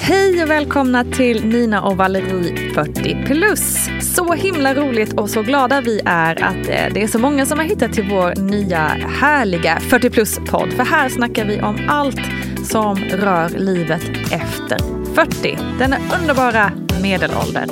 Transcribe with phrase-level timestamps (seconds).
[0.00, 3.88] Hej och välkomna till Nina och Valerie 40 plus.
[4.00, 7.58] Så himla roligt och så glada vi är att eh, det är så många som
[7.58, 8.78] har hittat till vår nya
[9.20, 10.72] härliga 40 plus podd.
[10.72, 12.20] För här snackar vi om allt
[12.64, 14.78] som rör livet efter
[15.14, 15.58] 40.
[15.78, 17.66] Denna underbara medelålder.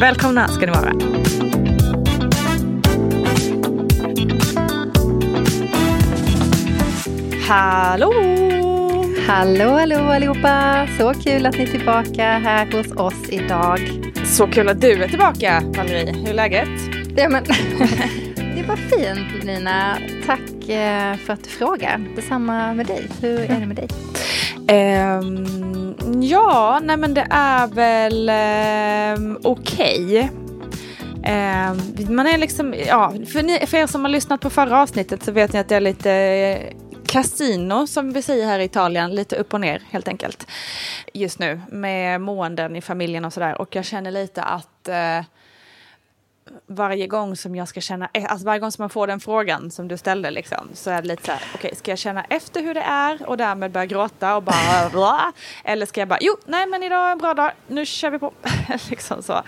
[0.00, 0.92] Välkomna ska ni vara.
[7.48, 8.47] Hallå!
[9.28, 10.86] Hallå, hallå allihopa!
[10.98, 13.78] Så kul att ni är tillbaka här hos oss idag.
[14.24, 16.12] Så kul att du är tillbaka Valerie.
[16.12, 16.68] Hur är läget?
[17.16, 17.44] Ja, men,
[18.56, 19.98] det var fint Nina.
[20.26, 22.14] Tack eh, för att du frågar.
[22.16, 23.08] Detsamma med dig.
[23.20, 23.88] Hur är det med dig?
[24.68, 28.30] Ehm, ja, nej men det är väl
[29.18, 30.30] um, okej.
[31.24, 35.22] Ehm, man är liksom, ja, för, ni, för er som har lyssnat på förra avsnittet
[35.22, 36.58] så vet ni att det är lite
[37.08, 40.46] casino som vi säger här i Italien, lite upp och ner helt enkelt.
[41.14, 45.20] Just nu med måenden i familjen och sådär och jag känner lite att eh,
[46.66, 49.70] varje gång som jag ska känna, eh, alltså varje gång som man får den frågan
[49.70, 52.24] som du ställde liksom, så är det lite så här, okej, okay, ska jag känna
[52.24, 55.32] efter hur det är och därmed börja gråta och bara bla,
[55.64, 58.18] eller ska jag bara, jo, nej men idag är en bra dag, nu kör vi
[58.18, 58.32] på,
[58.90, 59.42] liksom så.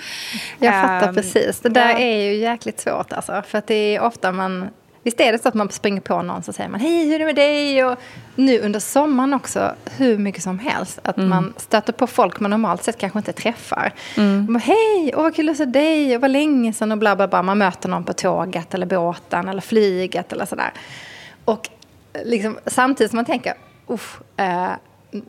[0.58, 1.60] Jag fattar Um, precis.
[1.60, 1.98] Det där ja.
[1.98, 3.42] är ju jäkligt svårt alltså.
[3.46, 4.70] För att det är ofta man...
[5.02, 7.18] Visst är det så att man springer på någon så säger man hej hur är
[7.18, 7.84] det med dig?
[7.84, 7.98] Och
[8.34, 10.98] nu under sommaren också hur mycket som helst.
[11.02, 13.92] Att man stöter på folk man normalt sett kanske inte träffar.
[14.16, 17.16] Man bara, hej, åh vad kul att se dig och vad länge sedan och bla
[17.16, 17.42] bla bla.
[17.42, 20.72] Man möter någon på tåget eller båten eller flyget eller sådär.
[21.44, 21.68] Och
[22.24, 23.54] liksom, samtidigt som man tänker,
[23.86, 24.70] uff, eh,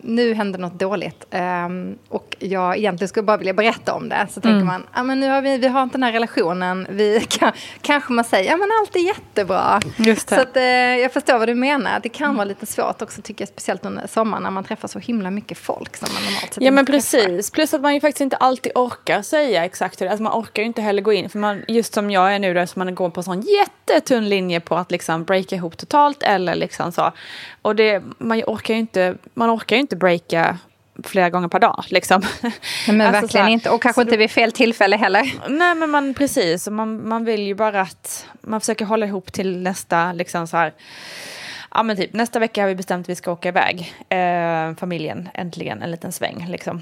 [0.01, 4.27] nu hände något dåligt ehm, och jag egentligen skulle bara vilja berätta om det.
[4.31, 6.87] Så tänker man, ah, men nu har vi, vi har inte den här relationen.
[6.89, 9.79] Vi kan, kanske man säger, ja men allt är jättebra.
[9.97, 10.35] Just det.
[10.35, 11.99] Så att, eh, jag förstår vad du menar.
[12.03, 14.99] Det kan vara lite svårt också tycker jag, speciellt under sommaren när man träffar så
[14.99, 17.27] himla mycket folk som man normalt sett Ja men inte träffar.
[17.27, 20.11] precis, plus att man ju faktiskt inte alltid orkar säga exakt hur det är.
[20.11, 22.53] Alltså man orkar ju inte heller gå in, för man, just som jag är nu
[22.53, 26.23] då, så man går på en sån jättetunn linje på att liksom breaka ihop totalt
[26.23, 27.11] eller liksom så.
[27.61, 30.57] Och det, man orkar ju inte, man orkar ju inte breaka
[31.03, 32.21] flera gånger per dag liksom.
[32.41, 32.51] Nej,
[32.87, 33.69] men Alltså, verkligen här, inte.
[33.69, 35.33] Och kanske inte vid fel tillfälle heller.
[35.49, 39.57] Nej men man precis, man, man vill ju bara att man försöker hålla ihop till
[39.61, 40.73] nästa liksom så här.
[41.71, 43.93] Ja men typ nästa vecka har vi bestämt att vi ska åka iväg.
[44.09, 46.81] Eh, familjen äntligen en liten sväng liksom.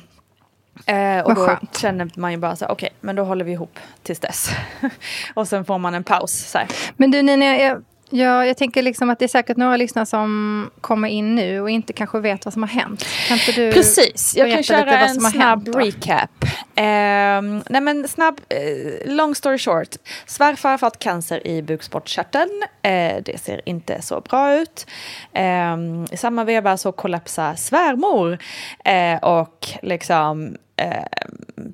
[0.85, 1.77] Eh, och Vad då skönt.
[1.77, 4.50] känner man ju bara så här, okej men då håller vi ihop tills dess.
[5.33, 6.67] och sen får man en paus så här.
[6.97, 10.70] Men du Nina, jag, jag, jag tänker liksom att det är säkert några lyssnare som
[10.81, 13.06] kommer in nu och inte kanske vet vad som har hänt.
[13.28, 16.30] Kan inte du Precis, jag kan köra en som har snabb recap.
[16.75, 19.96] Ehm, nej men snabb, eh, long story short.
[20.25, 22.64] Svärfar har fått cancer i bukspottkörteln.
[22.81, 24.86] Eh, det ser inte så bra ut.
[25.34, 28.38] Ehm, I samma veva så kollapsar svärmor
[28.86, 30.56] eh, och liksom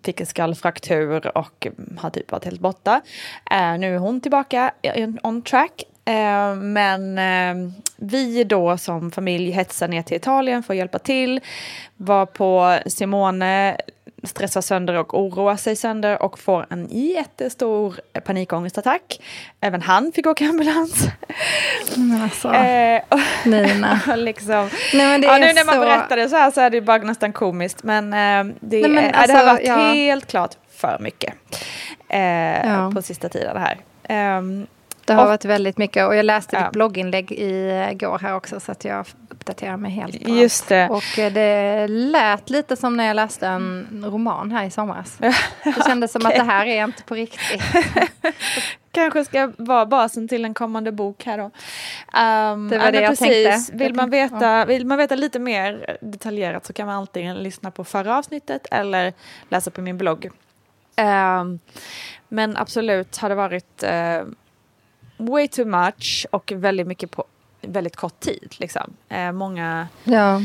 [0.03, 3.01] fick en skallfraktur och har typ varit helt borta.
[3.51, 4.72] Nu är hon tillbaka
[5.24, 5.84] on track.
[6.05, 11.41] Eh, men eh, vi då som familj hetsar ner till Italien för att hjälpa till.
[11.97, 13.77] Var på Simone
[14.23, 17.95] stressar sönder och oroar sig sönder och får en jättestor
[18.25, 19.21] panikångestattack.
[19.61, 21.07] Även han fick åka ambulans.
[21.95, 23.99] Men alltså, Eh, och- Nina.
[24.11, 26.51] och liksom, Nej, men det ja, är nu när man så- berättar det så här
[26.51, 27.83] så är det bara nästan komiskt.
[27.83, 29.75] Men, eh, det, Nej, men är- det alltså, har varit ja.
[29.75, 31.33] helt klart för mycket
[32.09, 32.91] eh, Ja.
[32.95, 33.77] på sista tiden här.
[34.09, 34.67] Ehm,
[35.05, 36.05] Det har varit väldigt mycket.
[36.07, 36.63] Och jag läste Ja.
[36.63, 40.89] ditt blogginlägg igår här också så att jag uppdaterar mig helt Just det.
[40.89, 45.18] Och eh, det lät lite som när jag läste en roman här i somras.
[45.63, 47.62] Det kändes som att det här är inte på riktigt.
[48.91, 51.51] kanske ska vara basen till en kommande bok här då.
[52.19, 53.45] Ehm, Det var det jag precis.
[53.68, 53.77] tänkte.
[53.83, 57.83] Vill man, veta, vill man veta lite mer detaljerat så kan man antingen lyssna på
[57.83, 59.13] förra avsnittet eller
[59.50, 60.30] läsa på min blogg.
[60.95, 61.59] Ehm,
[62.27, 64.21] men absolut har det varit eh,
[65.17, 67.23] way too much och väldigt mycket på
[67.62, 68.56] väldigt kort tid.
[68.57, 68.94] Liksom.
[69.09, 70.41] Eh, många Ja.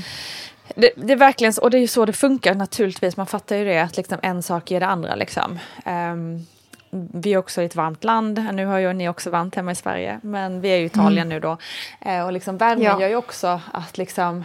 [0.75, 3.17] det, det är verkligen så, och det är ju så det funkar naturligtvis.
[3.17, 5.14] Man fattar ju det att liksom en sak ger det andra.
[5.14, 5.58] Liksom.
[5.84, 6.46] Ehm,
[6.93, 8.46] vi är också i ett varmt land.
[8.52, 10.20] Nu har ju ni också varmt hemma i Sverige.
[10.22, 11.56] Men vi är i Italien nu då.
[12.00, 13.00] Eh, och liksom värmen Ja.
[13.00, 14.44] gör ju också att liksom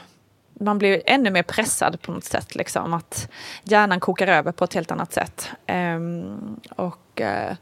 [0.59, 2.55] man blir ännu mer pressad på något sätt.
[2.55, 3.29] Liksom, att
[3.63, 5.49] hjärnan kokar över på ett helt annat sätt.
[5.67, 7.55] Um, och, uh,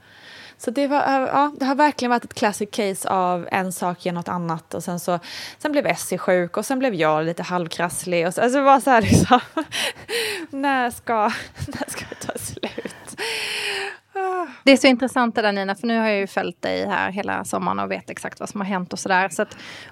[0.57, 4.05] så det, var, eh, ja, det har verkligen varit ett classic case av en sak
[4.05, 4.73] ger något annat.
[4.73, 5.19] Och sen, så,
[5.57, 8.27] sen blev Essie sjuk och sen blev jag lite halvkrasslig.
[8.27, 9.39] Och så, alltså det var så här liksom,
[10.49, 11.31] när, ska,
[11.67, 13.21] när ska det ta slut?
[14.63, 17.11] Det är så intressant det där Nina, för nu har jag ju följt dig här
[17.11, 19.29] hela sommaren och vet exakt vad som har hänt och sådär.
[19.29, 19.45] Så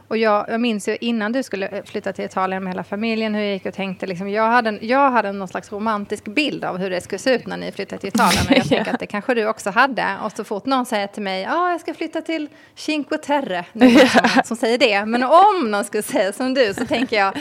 [0.07, 3.41] och jag, jag minns ju innan du skulle flytta till Italien med hela familjen hur
[3.41, 4.07] jag gick och tänkte.
[4.07, 7.47] Liksom, jag, hade, jag hade någon slags romantisk bild av hur det skulle se ut
[7.47, 8.45] när ni flyttade till Italien.
[8.49, 8.93] Och jag tänker yeah.
[8.93, 10.17] att det kanske du också hade.
[10.23, 13.65] Och så fort någon säger till mig, ja ah, jag ska flytta till Cinque Terre.
[13.73, 15.05] Någon som, som säger det.
[15.05, 17.33] Men om någon skulle säga som du så tänker jag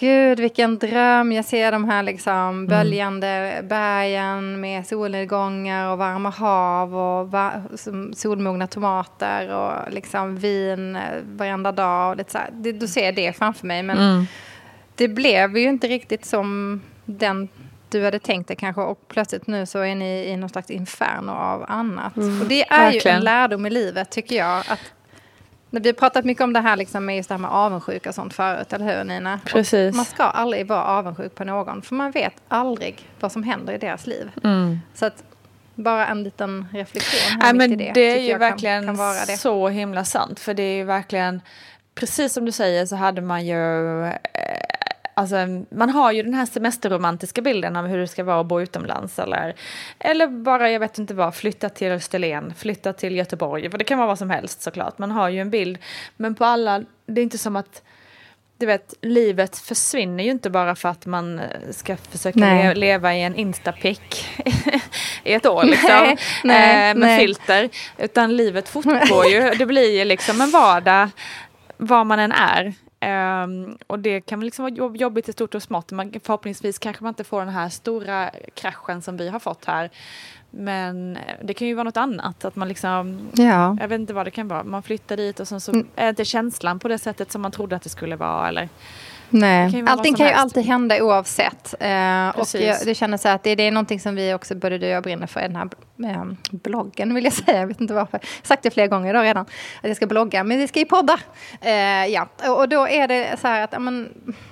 [0.00, 1.32] Gud, vilken dröm.
[1.32, 2.66] Jag ser de här liksom mm.
[2.66, 3.68] böljande mm.
[3.68, 7.52] bergen med solnedgångar och varma hav och va
[8.12, 12.10] solmogna tomater och liksom vin eh, varenda dag.
[12.10, 12.50] Och lite så här.
[12.52, 13.82] Det, då ser jag det framför mig.
[13.82, 14.26] Men mm.
[14.94, 17.48] det blev ju inte riktigt som den
[17.88, 21.30] du hade tänkt dig kanske och plötsligt nu så är ni i någon slags inferno
[21.30, 22.16] av annat.
[22.16, 23.16] Mm, och det är verkligen.
[23.16, 24.58] ju en lärdom i livet tycker jag.
[24.58, 24.80] Att
[25.70, 28.14] vi har pratat mycket om det här liksom med just det här med avundsjuka och
[28.14, 29.40] sånt förut, eller hur Nina?
[29.44, 29.90] Precis.
[29.90, 33.72] Och man ska aldrig vara avundsjuk på någon, för man vet aldrig vad som händer
[33.72, 34.30] i deras liv.
[34.44, 34.80] Mm.
[34.94, 35.24] Så att
[35.74, 39.68] bara en liten reflektion här ja, men det, det är ju verkligen kan, kan så
[39.68, 41.40] himla sant, för det är ju verkligen,
[41.94, 44.12] precis som du säger så hade man ju eh,
[45.18, 45.36] Alltså,
[45.70, 49.18] man har ju den här semesterromantiska bilden av hur det ska vara att bo utomlands
[49.18, 49.54] eller,
[49.98, 53.98] eller bara, jag vet inte vad, flytta till Österlen, flytta till Göteborg, för det kan
[53.98, 54.98] vara vad som helst såklart.
[54.98, 55.78] Man har ju en bild,
[56.16, 57.82] men på alla, det är inte som att
[58.58, 63.22] du vet, livet försvinner ju inte bara för att man ska försöka le leva i
[63.22, 64.26] en instapick
[65.24, 67.18] i ett år liksom, nej, nej, eh, med nej.
[67.18, 67.68] filter.
[67.98, 71.10] Utan livet fortgår ju, det blir ju liksom en vardag
[71.76, 72.74] var man än är.
[73.00, 75.92] Um, och det kan liksom vara jobbigt i stort och smått.
[75.92, 79.90] Man, förhoppningsvis kanske man inte får den här stora kraschen som vi har fått här.
[80.50, 82.44] Men eh, det kan ju vara något annat.
[82.44, 83.76] Att man liksom, ja.
[83.80, 84.64] Jag vet inte vad det kan vara.
[84.64, 85.86] Man flyttar dit och sen så mm.
[85.96, 88.48] är inte känslan på det sättet som man trodde att det skulle vara.
[88.48, 88.68] Eller,
[89.30, 89.72] Nej.
[89.72, 91.74] Kan Allting kan ju alltid hända oavsett.
[91.80, 94.78] Eh, och jag, det känns så att det, det, är någonting som vi också, både
[94.78, 95.68] du och jag brinner för i den här
[96.04, 97.60] eh, bloggen vill jag säga.
[97.60, 98.18] Jag vet inte varför.
[98.22, 99.42] Jag har sagt det flera gånger idag redan.
[99.82, 101.18] Att jag ska blogga, men vi ska ju podda.
[101.60, 102.28] Eh, ja.
[102.56, 104.08] Och då är det så här att amen,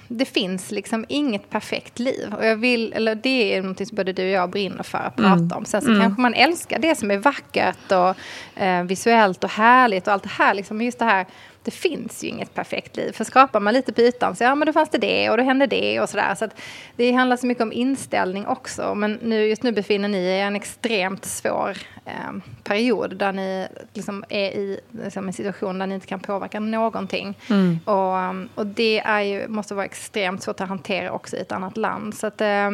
[0.08, 2.34] det finns liksom inget perfekt liv.
[2.38, 5.16] Och jag vill, eller det är någonting som både du och jag brinner för att
[5.16, 5.52] prata mm.
[5.52, 5.64] om.
[5.64, 6.00] Sen så mm.
[6.00, 10.28] kanske man älskar det som är vackert och eh, visuellt och härligt och allt det
[10.28, 10.54] här.
[10.54, 11.26] Liksom, just det här
[11.66, 13.12] det finns ju inget perfekt liv.
[13.12, 15.42] För skapar man lite på ytan så ja men då fanns det det och då
[15.42, 16.34] hände det och sådär.
[16.34, 16.60] Så att
[16.96, 18.94] det handlar så mycket om inställning också.
[18.94, 22.32] Men nu, just nu befinner ni er i en extremt svår eh,
[22.64, 27.38] period där ni liksom är i liksom, en situation där ni inte kan påverka någonting.
[27.50, 27.78] Mm.
[27.84, 31.52] Och, um, och det är ju, måste vara extremt svårt att hantera också i ett
[31.52, 32.14] annat land.
[32.14, 32.66] Så att, eh,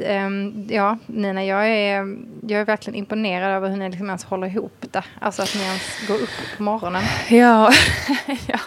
[0.00, 0.30] eh,
[0.68, 4.84] ja, Nina, jag är, jag är verkligen imponerad över hur ni liksom ens håller ihop
[4.90, 5.04] det.
[5.20, 7.02] Alltså att ni ens går upp på morgonen.
[7.28, 7.72] Ja.
[8.46, 8.58] ja.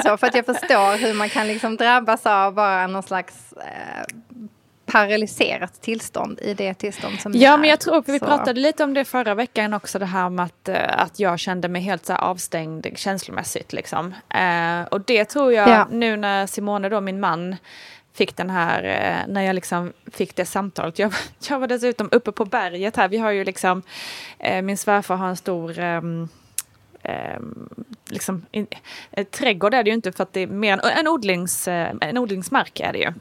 [0.04, 4.04] så, för att jag förstår hur man kan liksom drabbas av bara någon slags eh,
[4.86, 8.26] paralyserat tillstånd i det tillstånd som Ja, men jag tror, vi så.
[8.26, 11.68] pratade lite om det förra veckan också, det här med att, eh, att jag kände
[11.68, 13.72] mig helt så avstängd känslomässigt.
[13.72, 14.14] Liksom.
[14.28, 15.86] Eh, och det tror jag, ja.
[15.90, 17.56] nu när Simone, då, min man,
[18.16, 20.98] fick den här, eh, när jag liksom fick det samtalet.
[20.98, 21.12] Jag,
[21.48, 23.82] jag var dessutom uppe på berget här, vi har ju liksom,
[24.38, 26.28] eh, min svärfar har en stor ehm,
[27.08, 27.40] eh,
[28.08, 28.66] liksom, in,
[29.10, 31.94] eh, trädgård är det ju inte för att det är mer en, en, odlings, eh,
[32.00, 33.12] en odlingsmark är det ju.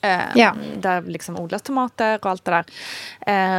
[0.00, 0.54] Eh, ja.
[0.76, 2.64] Där liksom odlas tomater och allt det där.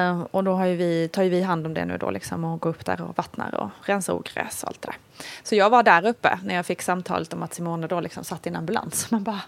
[0.09, 2.61] Eh, och då har vi, tar ju vi hand om det nu då liksom och
[2.61, 4.97] går upp där och vattnar och rensar ogräs och allt det där.
[5.43, 8.45] Så jag var där uppe när jag fick samtalet om att Simone då liksom satt
[8.45, 9.11] i en ambulans.
[9.11, 9.41] Man bara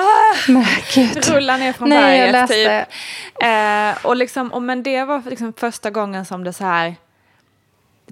[0.00, 0.52] Ah,
[1.32, 2.94] rulla ner från Nej, berget typ.
[3.42, 6.94] Eh, och liksom, och men det var liksom första gången som det så här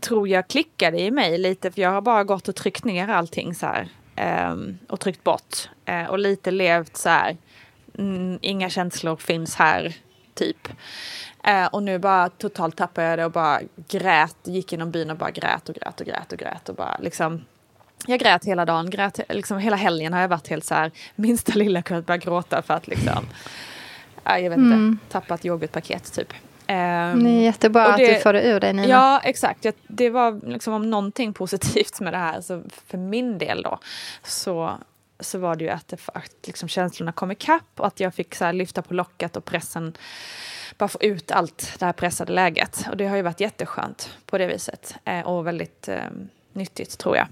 [0.00, 3.54] tror jag klickade i mig lite för jag har bara gått och tryckt ner allting
[3.54, 3.88] så här.
[4.50, 5.68] Um, och tryckt bort.
[5.88, 7.36] Uh, och lite levt så här.
[7.98, 9.96] Mm, inga känslor finns här,
[10.34, 10.68] typ.
[11.48, 14.36] Uh, och nu bara totalt tappade jag det och bara grät.
[14.44, 17.44] Gick genom byn och bara grät och grät och grät och grät och bara liksom.
[18.06, 20.90] Jag grät hela dagen, grät, liksom hela helgen har jag varit helt så här.
[21.14, 23.26] Minsta lilla kunnat börja gråta för att liksom.
[24.24, 24.98] Jag vet inte, mm.
[25.08, 26.32] tappat yoghurtpaket typ.
[26.68, 28.88] Um, det är jättebra det, att du får det ur dig Nina.
[28.88, 33.62] Ja exakt, det var liksom om någonting positivt med det här, så för min del
[33.62, 33.78] då,
[34.23, 34.73] så,
[35.20, 38.35] så var det ju att, det, att liksom känslorna kom ikapp och att jag fick
[38.35, 39.96] så lyfta på locket och pressen,
[40.78, 42.87] bara få ut allt det här pressade läget.
[42.90, 44.96] Och det har ju varit jätteskönt på det viset.
[45.04, 46.00] Eh, och väldigt, eh,
[46.56, 47.26] nyttigt tror jag.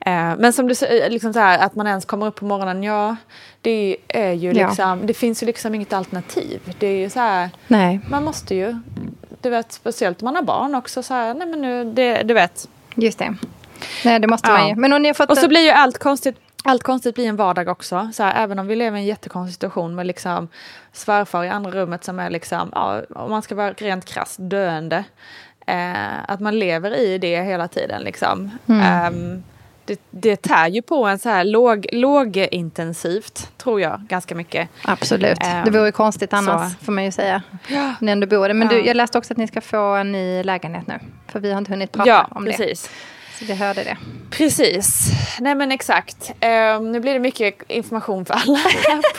[0.00, 2.82] Eh, men som du säger, liksom så här, att man ens kommer upp på morgonen,
[2.82, 3.16] ja,
[3.60, 4.68] det är ju Ja.
[4.68, 6.60] liksom, det finns ju liksom inget alternativ.
[6.78, 8.76] Det är ju så här, Nej, man måste ju,
[9.40, 12.34] du vet, speciellt om man har barn också, så här, nej men nu, det, du
[12.34, 12.68] vet.
[12.94, 13.34] just det.
[14.04, 14.58] Nej, det måste Ja.
[14.58, 14.74] man ju.
[14.74, 15.30] Men om ni har fått...
[15.30, 18.10] Och så blir ju allt konstigt, allt konstigt blir en vardag också.
[18.14, 20.48] Så här, även om vi lever i en jättekonstig situation med liksom
[20.92, 25.04] svärfar i andra rummet som är liksom, ja, om man ska vara rent krasst, döende.
[25.66, 28.50] Eh, att man lever i det hela tiden liksom.
[28.68, 29.42] Ehm,
[29.84, 34.68] det, det tär ju på en så här låg, lågintensivt, tror jag, ganska mycket.
[34.84, 35.38] Absolut.
[35.42, 36.84] Ehm, det vore ju konstigt annars, så.
[36.84, 37.42] får man ju säga.
[37.68, 37.94] Ja.
[38.00, 38.54] Ni ändå bor där.
[38.54, 38.74] Men Ja.
[38.74, 40.98] du, jag läste också att ni ska få en ny lägenhet nu.
[41.28, 42.50] För vi har inte hunnit prata Ja, om det.
[42.50, 42.82] precis.
[42.82, 42.90] Så
[43.46, 43.96] vi hörde det.
[44.30, 45.10] Precis.
[45.40, 46.32] Nej men exakt.
[46.40, 48.58] Ehm, nu blir det mycket information för alla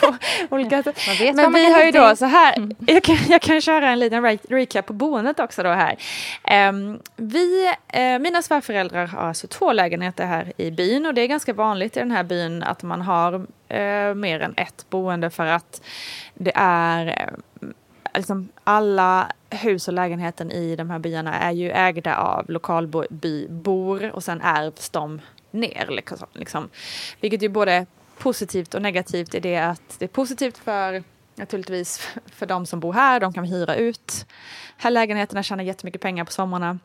[0.00, 0.14] på
[0.54, 0.98] olika sätt.
[1.34, 4.38] Men vi har ju då så här, jag, kan, jag kan köra en liten re-
[4.48, 5.96] recap på boendet också då här.
[6.44, 11.26] Ehm, vi, eh, mina svärföräldrar har alltså två lägenheter här i byn och det är
[11.26, 13.34] ganska vanligt i den här byn att man har
[13.68, 15.82] eh, mer än ett boende för att
[16.34, 17.68] det är eh,
[18.14, 24.24] liksom alla hus och lägenheten i de här byarna är ju ägda av lokalbybor och
[24.24, 25.86] sen ärvs de ner.
[25.90, 26.68] Liksom, liksom.
[27.20, 27.86] Vilket är både
[28.18, 31.04] positivt och negativt i det att det är positivt för
[31.34, 34.26] naturligtvis för de som bor här, de kan hyra ut
[34.76, 36.78] här lägenheterna, tjänar jättemycket pengar på somrarna.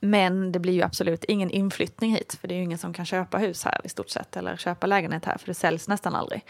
[0.00, 3.06] Men det blir ju absolut ingen inflyttning hit, för det är ju ingen som kan
[3.06, 6.44] köpa hus här i stort sett, eller köpa lägenhet här, för det säljs nästan aldrig.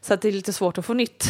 [0.00, 1.24] Så att det är lite svårt att få nytt,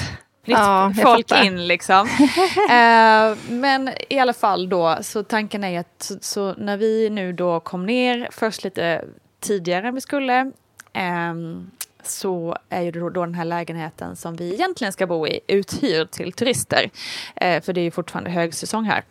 [0.46, 1.44] nytt Ja, folk fattar.
[1.44, 2.06] in liksom.
[2.70, 7.32] eh, men i alla fall då, så tanken är att så, så när vi nu
[7.32, 9.04] då kom ner, först lite
[9.40, 10.50] tidigare än vi skulle,
[10.92, 11.70] ehm,
[12.02, 16.10] så är ju då, då den här lägenheten som vi egentligen ska bo i uthyrd
[16.10, 16.90] till turister.
[17.36, 19.04] Eh, för det är ju fortfarande högsäsong här.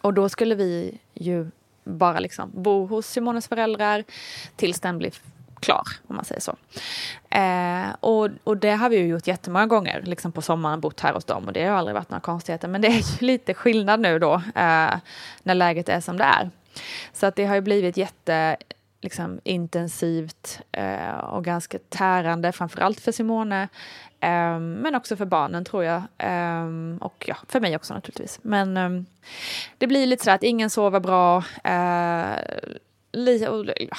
[0.00, 1.50] Och då skulle vi ju
[1.84, 4.04] bara liksom bo hos Simones föräldrar
[4.56, 5.12] tills den blir
[5.62, 6.56] klar, om man säger så.
[7.30, 11.12] Eh, och, och det har vi ju gjort jättemånga gånger, liksom på sommaren bott här
[11.12, 12.68] hos dem och det har aldrig varit några konstigheter.
[12.68, 14.94] Men det är ju lite skillnad nu då, eh,
[15.42, 16.50] när läget är som det är.
[17.12, 18.56] Så att det har ju blivit jätte
[19.00, 23.68] liksom, intensivt eh, och ganska tärande, framförallt för Simone.
[24.20, 26.02] Eh, men också för barnen tror jag.
[26.18, 26.66] Eh,
[27.00, 28.38] och ja, för mig också naturligtvis.
[28.42, 28.90] Men eh,
[29.78, 31.44] det blir lite så att ingen sover bra.
[31.64, 32.36] Eh,
[33.12, 33.96] li, och, ja,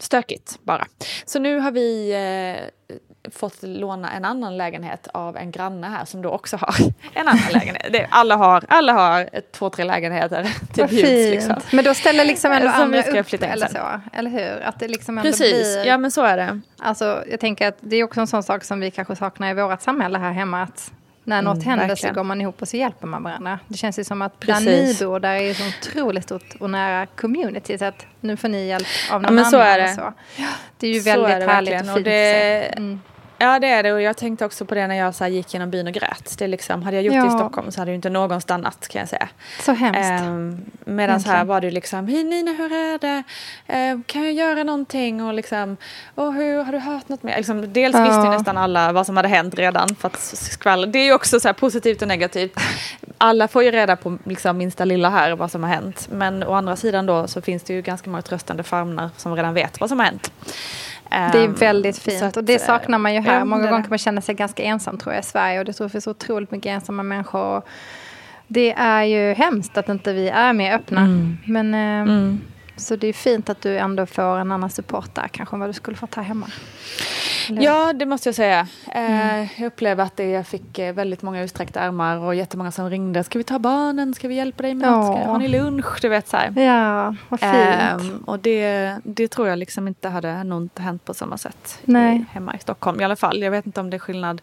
[0.00, 0.86] stökigt bara.
[1.24, 2.98] Så nu har vi eh,
[3.30, 6.74] fått låna en annan lägenhet av en granne här som då också har
[7.14, 8.06] en annan lägenhet.
[8.10, 10.42] Alla, har, alla har ett, två, tre lägenheter
[10.74, 11.08] till bjuds.
[11.08, 11.30] fint.
[11.30, 11.56] Liksom.
[11.72, 13.76] Men då ställer liksom ändå Som andra ska upp flytta in eller sen.
[13.82, 14.16] så.
[14.18, 14.60] Eller hur?
[14.62, 15.86] Att det liksom ändå Precis, blir...
[15.86, 16.60] ja men så är det.
[16.78, 19.54] Alltså, jag tänker att det är också en sån sak som vi kanske saknar i
[19.54, 20.62] vårt samhälle här hemma.
[20.62, 20.92] Att
[21.24, 22.14] när något Mm, händer verkligen.
[22.14, 23.58] så går man ihop och så hjälper man varandra.
[23.68, 25.00] Det känns ju som att där ni Precis.
[25.02, 27.78] bor, där är så otroligt stort och nära community.
[27.78, 29.68] Så att nu får ni hjälp av någon Ja, men så annan.
[29.68, 29.84] är det.
[29.84, 30.12] och Så.
[30.78, 32.78] Det är ju Så väldigt är det härligt verkligen, och och fint det- att se.
[32.78, 33.00] Mm.
[33.38, 35.70] Ja det är det och jag tänkte också på det när jag så gick genom
[35.70, 36.34] byn och grät.
[36.38, 37.38] Det liksom, hade jag gjort det i Ja.
[37.38, 39.28] Stockholm så hade ju inte någon stannat kan jag säga.
[39.60, 40.00] Så hemskt.
[40.24, 43.22] Ehm, Medan här var det liksom, hej Nina hur är det?
[43.66, 45.22] Ehm, kan jag göra någonting?
[45.24, 45.76] Och liksom,
[46.14, 47.36] och hur, har du hört något mer?
[47.36, 48.30] Liksom, dels visste ju Ja.
[48.30, 49.94] nästan alla vad som hade hänt redan.
[49.96, 52.60] För att det är ju också så positivt och negativt.
[53.18, 56.08] Alla får ju reda på liksom, minsta lilla här vad som har hänt.
[56.10, 59.54] Men å andra sidan då så finns det ju ganska många tröstande famnar som redan
[59.54, 60.32] vet vad som har hänt.
[61.32, 63.38] Det är Ehm, väldigt fint att, och det eh, saknar man ju här.
[63.38, 65.72] ja, Många gånger kan man känna sig ganska ensam tror jag i Sverige och det
[65.72, 67.56] tror jag finns otroligt mycket ensamma människor.
[67.56, 67.66] Och
[68.46, 71.00] det är ju hemskt att inte vi är mer öppna.
[71.00, 71.36] Mm.
[71.46, 72.40] Men, eh, Mm.
[72.76, 75.68] Så det är fint att du ändå får en annan support där kanske än vad
[75.68, 76.46] du skulle fått här hemma.
[77.48, 78.66] Eller- Ja, det måste jag säga.
[78.92, 79.40] Mm.
[79.42, 83.24] Eh, jag upplevde att jag fick eh, väldigt många utsträckta armar och jättemånga som ringde.
[83.24, 84.14] Ska vi ta barnen?
[84.14, 85.18] Ska vi hjälpa dig med något?
[85.20, 85.98] Ska, har ni lunch?
[86.02, 86.60] Du vet så här.
[86.60, 87.52] Ja, vad fint.
[87.52, 91.78] Ehm, och det, det tror jag liksom inte hade nog inte hänt på samma sätt
[91.84, 93.42] i, hemma i Stockholm i alla fall.
[93.42, 94.42] Jag vet inte om det är skillnad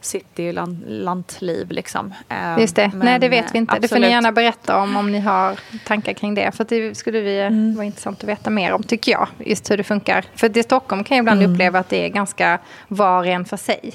[0.00, 2.14] city och lantliv liksom.
[2.28, 2.90] Ehm, Just det.
[2.94, 3.74] Nej, det vet vi inte.
[3.76, 4.10] eh, Det får ni absolut.
[4.10, 6.52] gärna berätta om, om ni har tankar kring det.
[6.56, 7.69] För det skulle vi Mm.
[7.74, 9.28] Vara intressant att veta mer om, tycker jag.
[9.38, 10.24] Just hur det funkar.
[10.34, 11.52] För det i Stockholm kan jag ibland Mm.
[11.52, 12.58] uppleva att det är ganska
[12.88, 13.92] var en för sig.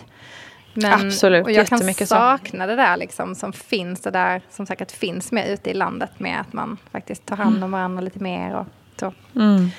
[0.74, 2.16] Men, Absolut, och jag kan jättemycket så.
[2.16, 6.10] sakna det där liksom, som finns, det där som säkert finns med ute i landet
[6.18, 8.66] med att man faktiskt tar hand om varandra lite mer och
[9.00, 9.14] så.
[9.36, 9.70] Mm.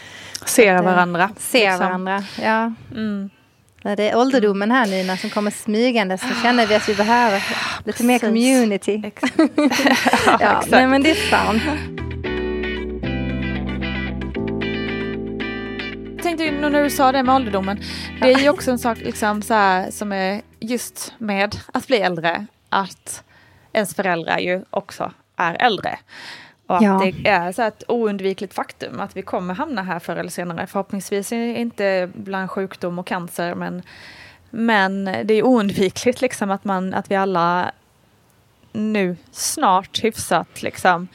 [0.45, 1.31] Ser eh, varandra.
[1.39, 1.79] Ser liksom.
[1.87, 2.73] varandra, ja.
[2.91, 3.31] Mm.
[3.83, 7.45] När det är ålderdomen här Nina som kommer smygande så känner vi att vi behöver
[7.85, 9.03] lite mer community.
[10.27, 10.71] Ja, exakt.
[10.71, 11.63] nej men det är sant.
[16.23, 17.81] Tänkte nu när du sa det med ålderdomen.
[18.21, 21.97] Det är ju också en sak liksom, så här, som är just med att bli
[21.97, 22.47] äldre.
[22.69, 23.25] Att
[23.73, 25.99] ens föräldrar ju också är äldre.
[26.67, 27.03] Och att Ja.
[27.05, 30.67] det är så ett oundvikligt faktum att vi kommer hamna här förr eller senare.
[30.67, 33.83] Förhoppningsvis inte bland sjukdom och cancer men,
[34.51, 37.71] men det är oundvikligt liksom att, man, att vi alla
[38.73, 41.09] nu snart hyfsat liksom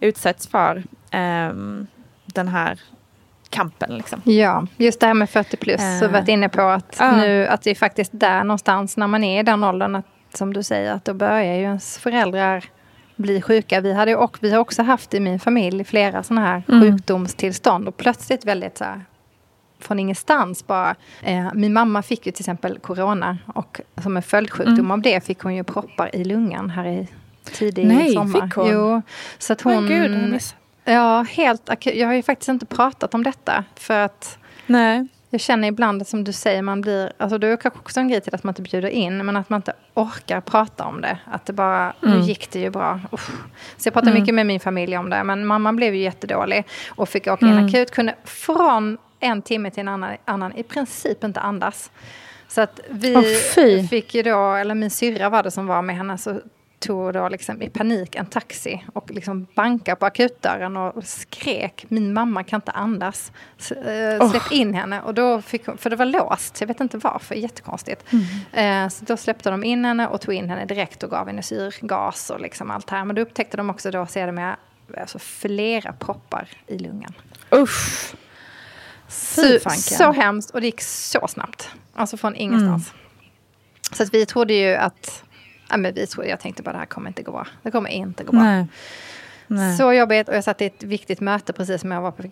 [0.00, 1.86] utsätts för ehm,
[2.26, 2.80] den här
[3.50, 3.96] kampen.
[3.96, 4.20] Liksom.
[4.24, 5.80] Ja, just det här med 40 plus.
[5.98, 6.10] Så Eh.
[6.10, 7.16] varit inne på att, Ja.
[7.16, 9.94] nu, att det är faktiskt där någonstans när man är i den åldern.
[9.96, 12.64] Att, som du säger, att då börjar ju ens föräldrar
[13.16, 13.80] bli sjuka.
[13.80, 16.80] Vi, hade, och, vi har också haft i min familj flera sådana här Mm.
[16.82, 17.88] sjukdomstillstånd.
[17.88, 19.00] Och plötsligt väldigt så här,
[19.80, 20.94] från ingenstans bara.
[21.22, 23.38] Eh, min mamma fick ju till exempel corona.
[23.46, 24.90] Och som en följdsjukdom Mm.
[24.90, 27.08] av det fick hon ju proppar i lungan här i
[27.52, 28.40] tidig Nej, sommar.
[28.46, 28.68] fick hon?
[28.72, 29.02] Jo,
[29.38, 29.86] så att Men hon...
[29.86, 30.54] gud, jag miss-
[30.88, 31.94] Ja, helt akut.
[31.94, 33.64] Jag har ju faktiskt inte pratat om detta.
[33.76, 35.06] För att Nej.
[35.30, 37.12] jag känner ibland som du säger, man blir...
[37.16, 39.50] Alltså det är kanske också en grej till att man inte bjuder in, men att
[39.50, 41.18] man inte orkar prata om det.
[41.24, 43.00] Att det bara, nu gick det ju bra.
[43.12, 43.30] Uff.
[43.76, 47.08] Så jag pratar mycket med min familj om det, men mamman blev ju jättedålig och
[47.08, 47.90] fick åka in akut.
[47.90, 51.90] Kunde från en timme till en annan, annan i princip inte andas.
[52.48, 53.88] Så att vi fy.
[53.88, 56.40] fick ju då, eller min syrra var det som var med henne, så
[56.78, 62.12] tog då liksom i panik en taxi och liksom bankade på akutdörren och skrek min
[62.12, 63.32] mamma kan inte andas.
[63.58, 65.02] S- eh, släpp in henne.
[65.02, 68.04] Och då fick hon, för det var låst, jag vet inte varför, jättekonstigt.
[68.52, 71.42] Eh, så då släppte de in henne och tog in henne direkt och gav henne
[71.42, 73.04] syrgas och liksom allt här.
[73.04, 74.56] Men då upptäckte de också då sedermera
[75.00, 77.12] alltså flera proppar i lungan.
[77.54, 78.14] Usch.
[79.08, 81.70] Så, så hemskt och det gick så snabbt.
[81.94, 82.92] Alltså från ingenstans.
[83.92, 85.24] Så att vi trodde ju att...
[85.70, 87.46] Ja, men vi jag tänkte bara det här kommer inte gå bra.
[87.62, 88.40] Det kommer inte gå bra.
[88.42, 88.66] Nej.
[89.46, 89.76] Nej.
[89.76, 92.22] Så jobbigt och jag satt i ett viktigt möte precis som jag var på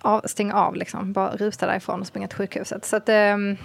[0.00, 0.76] att stänga av.
[0.76, 1.12] Liksom.
[1.12, 2.84] Bara rusa därifrån och springa till sjukhuset.
[2.84, 3.56] Så att, ehm,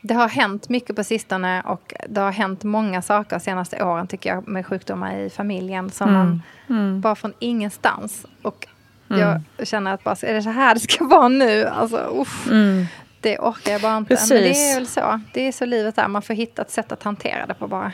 [0.00, 4.06] det har hänt mycket på sistone och det har hänt många saker de senaste åren
[4.06, 7.00] tycker jag med sjukdomar i familjen som man Mm.
[7.00, 8.26] bara från ingenstans.
[8.42, 8.66] Och
[9.08, 11.64] jag känner att bara, är det så här det ska vara nu?
[11.64, 12.84] Alltså, uff, Mm.
[13.20, 14.14] Det orkar jag bara inte.
[14.14, 14.70] Men det Precis.
[14.70, 15.20] är väl så.
[15.34, 16.08] Det är så livet är.
[16.08, 17.92] Man får hitta ett sätt att hantera det på bara.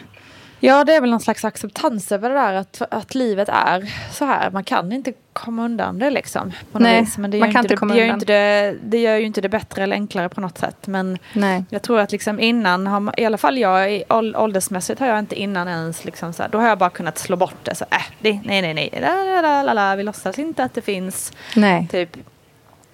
[0.61, 4.25] Ja, det är väl någon slags acceptans över det där att, att livet är så
[4.25, 4.51] här.
[4.51, 6.53] Man kan inte komma undan det liksom.
[6.73, 7.19] Nej, vis.
[7.19, 8.17] Men det man gör, kan inte inte det, komma det, gör undan.
[8.21, 10.87] inte det, det gör ju inte det bättre eller enklare på något sätt.
[10.87, 11.65] Men Nej.
[11.71, 15.41] jag tror att liksom innan, har man, i alla fall jag åldersmässigt har jag inte
[15.41, 17.75] innan ens liksom så här, då har jag bara kunnat slå bort det.
[17.75, 20.75] Så, äh, det nej, nej, nej, la, la, la, la, la, vi låtsas inte att
[20.75, 21.33] det finns.
[21.57, 22.17] Nej, Typ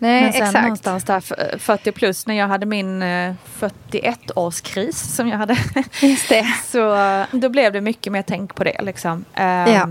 [0.05, 0.53] Nej exakt.
[0.55, 5.57] någonstans där f- 40 plus när jag hade min eh, 41-årskris som jag hade.
[6.03, 6.47] Just det.
[6.64, 9.25] så eh, då blev det mycket mer tänk på det liksom.
[9.35, 9.88] Ehm, Ja.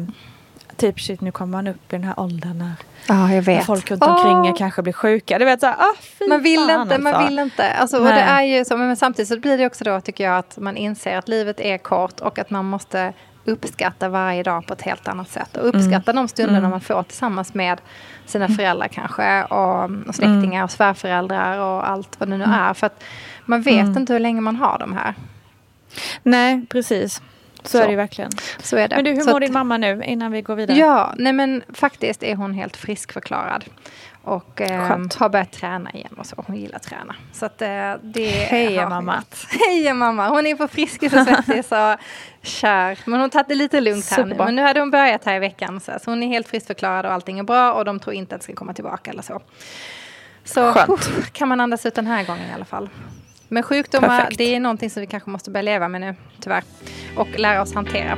[0.77, 2.71] Typ shit nu kommer man upp i den här åldern när,
[3.07, 3.65] Ja, jag vet.
[3.65, 5.39] folk runt omkring er kanske blir sjuka.
[5.39, 7.25] Du vet såhär, ah, fy Man vill inte, man alltså.
[7.29, 7.73] vill inte.
[7.73, 10.37] Alltså, och det är ju så, men samtidigt så blir det också då tycker jag
[10.37, 13.13] att man inser att livet är kort och att man måste
[13.45, 15.57] uppskatta varje dag på ett helt annat sätt.
[15.57, 17.81] Och uppskatta de stunderna man får tillsammans med
[18.25, 22.73] sina föräldrar kanske och, och släktingar och svärföräldrar och allt vad det nu är.
[22.73, 23.03] För att
[23.45, 25.13] man vet inte hur länge man har de här.
[26.23, 27.21] Nej, precis.
[27.63, 27.83] Så, Så.
[27.83, 28.31] är det verkligen.
[28.59, 28.95] Så är det.
[28.95, 30.77] Men du, hur Så mår att- din mamma nu innan vi går vidare?
[30.77, 33.63] Ja, nej men faktiskt är hon helt friskförklarad.
[34.23, 36.43] Och eh, har börjat träna igen och så.
[36.47, 37.15] Hon gillar att träna.
[37.31, 39.23] Så att eh, det Heja, mamma.
[39.67, 40.29] Heja mamma!
[40.29, 41.95] Hon är på Friskis och Svettis och
[42.41, 42.99] kär.
[43.05, 44.23] Men hon tagit det lite lugnt här nu.
[44.23, 44.45] Superbra.
[44.45, 45.79] Men nu hade hon börjat här i veckan.
[45.79, 47.73] Så, så hon är helt friskförklarad och allting är bra.
[47.73, 49.41] Och de tror inte att det ska komma tillbaka eller så.
[50.43, 52.89] Så uff, kan man andas ut den här gången i alla fall.
[53.47, 54.37] Men sjukdomar, Perfekt.
[54.37, 56.63] det är någonting som vi kanske måste börja leva med nu, tyvärr.
[57.17, 58.17] Och lära oss hantera.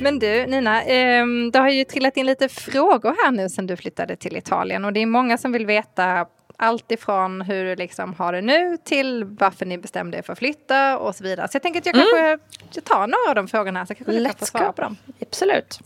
[0.00, 3.76] Men du Nina, eh, det har ju trillat in lite frågor här nu sen du
[3.76, 6.26] flyttade till Italien och det är många som vill veta
[6.56, 10.38] allt ifrån hur du liksom har det nu till varför ni bestämde er för att
[10.38, 11.48] flytta och så vidare.
[11.48, 12.40] Så jag tänker att jag kanske mm.
[12.72, 14.96] jag tar några av de frågorna så kanske du kan få svara på dem.
[15.20, 15.78] Absolut.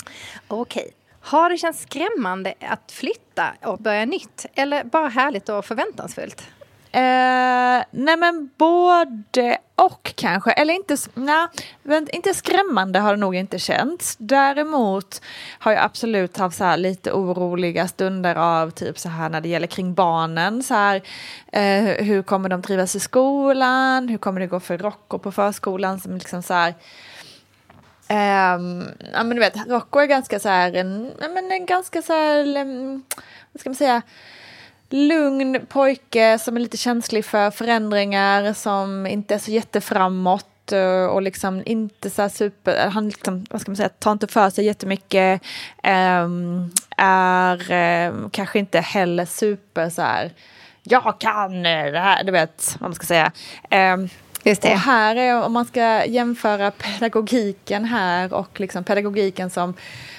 [0.49, 0.83] Okej.
[0.83, 0.93] Okay.
[1.21, 6.49] Har det känts skrämmande att flytta och börja nytt eller bara härligt och förväntansfullt?
[6.93, 11.47] Eh, nej men både och kanske, eller inte, nej,
[12.13, 14.17] inte skrämmande har det nog inte känts.
[14.17, 15.23] Däremot
[15.59, 19.67] har jag absolut haft så lite oroliga stunder av typ så här när det gäller
[19.67, 20.63] kring barnen.
[20.63, 21.03] Så här,
[21.53, 24.09] eh, hur kommer de trivas i skolan?
[24.09, 26.01] Hur kommer det gå för Rocco på förskolan?
[26.01, 26.75] Som liksom så här,
[28.11, 32.13] Um, ja men du vet, Rocco är ganska så här, en, men en ganska så
[32.13, 33.05] här, um,
[33.53, 34.03] vad ska man säga,
[34.91, 41.23] lugn pojke som är lite känslig för förändringar, som inte är så jätteframåt eh, och
[41.23, 45.43] liksom inte så super, han liksom, vad ska man säga, tar inte för sig jättemycket,
[46.25, 47.73] um, är
[48.09, 50.33] um, kanske inte heller super så här,
[50.83, 53.33] jag kan det här, du vet vad man ska säga.
[53.95, 54.09] Um,
[54.43, 54.73] Just det.
[54.73, 59.75] Och här är, om man ska jämföra pedagogiken här och liksom pedagogiken som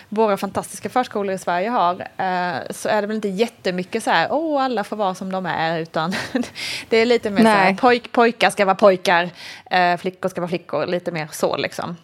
[0.09, 4.27] våra fantastiska förskolor i Sverige har eh, så är det väl inte jättemycket så här,
[4.31, 6.13] åh oh, alla får vara som de är, utan
[6.89, 7.53] det är lite mer Nej.
[7.53, 9.29] så här, pojk, pojkar ska vara pojkar,
[9.71, 11.97] eh, flickor ska vara flickor, lite mer så liksom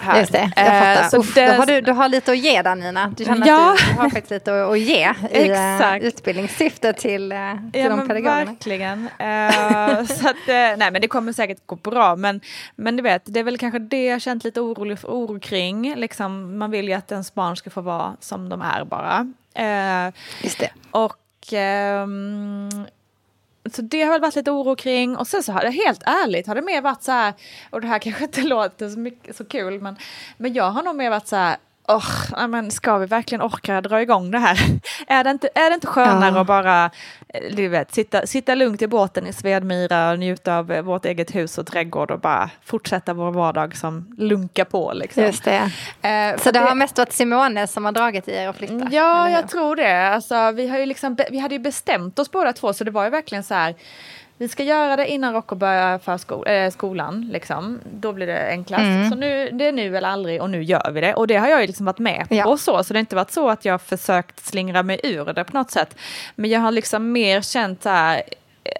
[0.00, 0.20] här.
[0.20, 1.16] Just det, jag eh, fattar.
[1.16, 1.46] Eh, Uff, det...
[1.46, 3.14] då har du, du har lite att ge där Nina.
[3.16, 3.72] Du känner ja.
[3.72, 8.08] att du, har faktiskt lite att, ge i uh, utbildningssyfte till, uh, till ja, de
[8.08, 8.44] pedagogerna.
[8.44, 9.08] Verkligen.
[10.06, 12.16] Så att, nej men det kommer säkert gå bra.
[12.16, 12.40] Men,
[12.76, 15.94] men du vet, det är väl kanske det jag känt lite orolig, oro kring.
[15.96, 19.32] Liksom, man vill ju att ens barn ska få vara som de är bara.
[20.42, 20.70] Just det.
[20.90, 22.86] Och um,
[23.74, 25.16] så det har varit lite oro kring.
[25.16, 27.34] Och sen så har det helt ärligt har det mer varit så här
[27.70, 29.96] och det här kanske inte låter så, mycket, så kul men,
[30.36, 31.56] men jag har nog mer varit så här
[31.96, 34.58] oh, men ska vi verkligen orka dra igång det här?
[35.06, 36.40] är, det inte, är det inte skönare ja.
[36.40, 36.90] att bara
[37.28, 41.04] eh, du vet, sitta, sitta lugnt i båten i Svedmyra och njuta av eh, vårt
[41.04, 44.92] eget hus och trädgård och bara fortsätta vår vardag som lunkar på?
[44.92, 45.22] Liksom.
[45.22, 45.70] Just det.
[46.02, 48.88] Eh, Så det, det, har mest varit Simone som har dragit i er att flytta?
[48.90, 50.08] Ja, jag tror det.
[50.08, 53.04] Alltså, vi, har ju liksom, vi hade ju bestämt oss båda två så det var
[53.04, 53.74] ju verkligen så här
[54.40, 57.28] vi ska göra det innan Rocco börjar försko- äh, skolan.
[57.32, 57.80] Liksom.
[57.92, 58.82] Då blir det enklast.
[58.82, 59.10] Mm.
[59.10, 61.14] Så nu, det är nu eller aldrig och nu gör vi det.
[61.14, 62.34] Och det har jag ju liksom varit med på.
[62.34, 62.56] Ja.
[62.56, 65.56] Så, så det har inte varit så att jag försökt slingra mig ur det på
[65.58, 65.96] något sätt.
[66.34, 68.22] Men jag har liksom mer känt så här,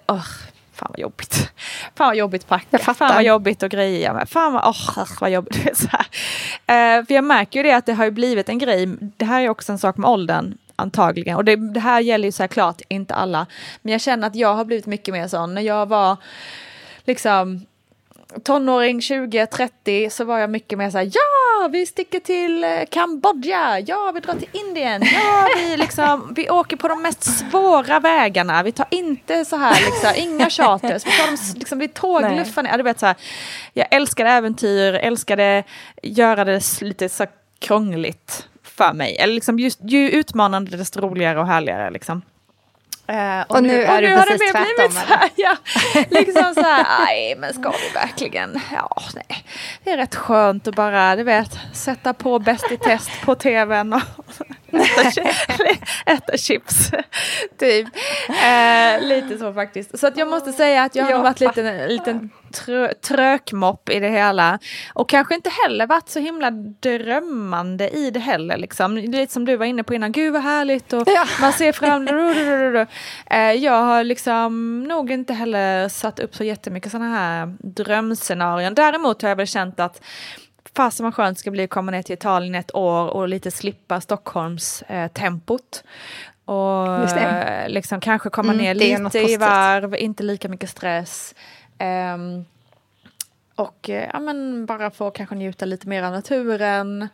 [0.07, 0.27] oh,
[0.73, 1.51] fan vad jobbigt.
[1.95, 4.29] Fan vad jobbigt packa, fan vad jobbigt att greja med.
[4.29, 5.77] Fan vad, oh, vad jobbigt.
[5.77, 6.99] Så här.
[6.99, 8.89] Uh, för jag märker ju det att det har blivit en grej.
[9.17, 11.37] Det här är också en sak med åldern antagligen.
[11.37, 13.47] Och det, det här gäller ju såklart inte alla.
[13.83, 15.55] Men jag känner att jag har blivit mycket mer sån.
[15.55, 16.17] När jag var
[17.05, 17.67] liksom
[18.45, 23.81] tonåring 20-30 så var jag mycket mer så här, ja vi sticker till eh, Kambodja,
[23.81, 28.63] ja vi drar till Indien, ja vi liksom, vi åker på de mest svåra vägarna,
[28.63, 32.83] vi tar inte så här liksom, inga charters, vi tar liksom, vi tågluffar ner, du
[32.83, 33.17] vet så här,
[33.73, 35.65] jag älskade äventyr, älskade
[36.03, 37.27] göra det lite så
[37.59, 38.50] krångligt
[38.81, 39.17] för mig.
[39.19, 41.91] Eller liksom just, ju utmanande desto roligare och härligare.
[41.91, 42.23] Liksom.
[43.13, 44.93] Uh, och, och, nu, nu är och nu precis det tvärtom?
[44.93, 45.57] Så här, ja,
[46.11, 48.61] liksom så här, nej men ska vi verkligen?
[48.73, 49.45] Ja, nej.
[49.85, 53.93] Det är rätt skönt att bara, du vet, sätta på Bäst i test på tvn
[53.93, 54.01] och
[54.75, 55.25] äta,
[56.07, 56.91] äta chips.
[57.59, 57.87] typ.
[58.29, 59.99] Uh, lite så faktiskt.
[59.99, 64.01] Så att jag måste säga att jag har varit lite, en liten trö trökmopp i
[64.01, 64.59] det hela.
[64.95, 68.57] Och kanske inte heller varit så himla drömmande i det heller.
[68.57, 68.97] Liksom.
[68.97, 71.27] Lite som du var inne på innan, gud vad härligt och ja.
[71.41, 72.09] man ser fram
[73.31, 78.75] eh, Jag har liksom nog inte heller satt upp så jättemycket sådana här drömscenarion.
[78.75, 80.03] Däremot har jag väl känt att
[80.77, 84.01] fasen vad skönt ska bli att komma ner till Italien ett år och lite slippa
[84.01, 85.11] Stockholms eh.
[86.45, 87.09] Och
[87.69, 91.35] liksom kanske komma mm, ner lite i varv, inte lika mycket stress.
[93.61, 97.09] Och eh, ja, men bara få kanske njuta lite mer av naturen.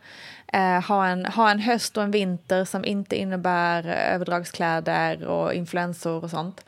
[0.55, 6.23] Uh, ha, en, ha en höst och en vinter som inte innebär överdragskläder och influensor
[6.23, 6.65] och sånt.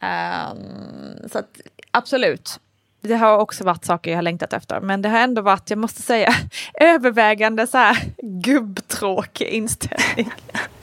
[0.00, 2.60] Um, så att, absolut,
[3.00, 4.80] det har också varit saker jag har längtat efter.
[4.80, 6.34] Men det har ändå varit, jag måste säga,
[6.80, 10.32] övervägande så här gubbtråkig inställning.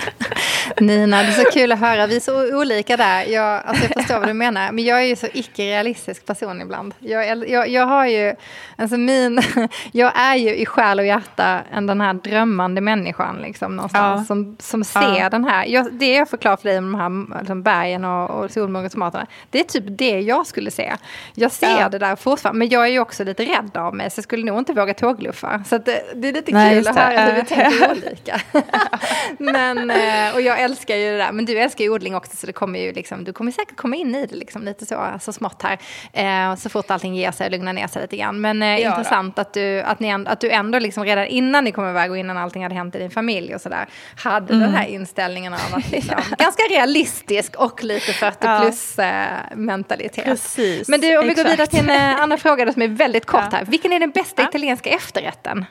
[0.79, 2.07] Nina, det är så kul att höra.
[2.07, 3.23] Vi är så olika där.
[3.23, 4.71] Jag, alltså jag förstår vad du menar.
[4.71, 6.93] Men jag är ju så icke-realistisk person ibland.
[6.99, 8.35] Jag, jag, jag har ju,
[8.75, 9.41] alltså min,
[9.91, 14.21] jag är ju i själ och hjärta en den här drömmande människan liksom någonstans.
[14.21, 14.25] Ja.
[14.25, 15.29] Som, som ser ja.
[15.29, 18.51] den här, jag, det jag förklarar för dig om de här liksom bergen och, och
[18.51, 19.25] solmorgontomaterna.
[19.49, 20.93] Det är typ det jag skulle se.
[21.33, 21.89] Jag ser ja.
[21.89, 22.59] det där fortfarande.
[22.59, 24.09] Men jag är ju också lite rädd av mig.
[24.09, 25.63] Så jag skulle nog inte våga tågluffa.
[25.69, 28.41] Så det, det, är lite Nej, kul att höra hur vi tänker olika.
[29.37, 31.31] men, eh, och jag älskar ju det där.
[31.31, 32.37] Men du älskar ju odling också.
[32.37, 35.11] Så det kommer ju liksom, du kommer säkert komma in i det liksom, lite så,
[35.21, 35.79] så smått här.
[36.13, 38.41] Eh, så fort allting ger sig och lugnar ner sig lite grann.
[38.41, 41.71] Men eh, ja, intressant att du, att, ni, att du ändå liksom redan innan ni
[41.71, 43.87] kom iväg och innan allting hade hänt i din familj och sådär.
[44.15, 44.59] Hade mm.
[44.59, 48.59] den här inställningen av att liksom, ganska realistisk och lite 40 ja.
[48.61, 50.25] plus eh, mentalitet.
[50.25, 50.87] Precis.
[50.87, 53.53] Men du, om vi går vidare till en eh, annan fråga som är väldigt kort
[53.53, 53.65] här.
[53.65, 55.65] Vilken är den bästa italienska efterrätten?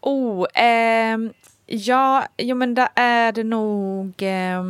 [0.00, 1.18] Oh, eh,
[1.70, 4.22] ja, jo men där är det nog...
[4.22, 4.62] Eh,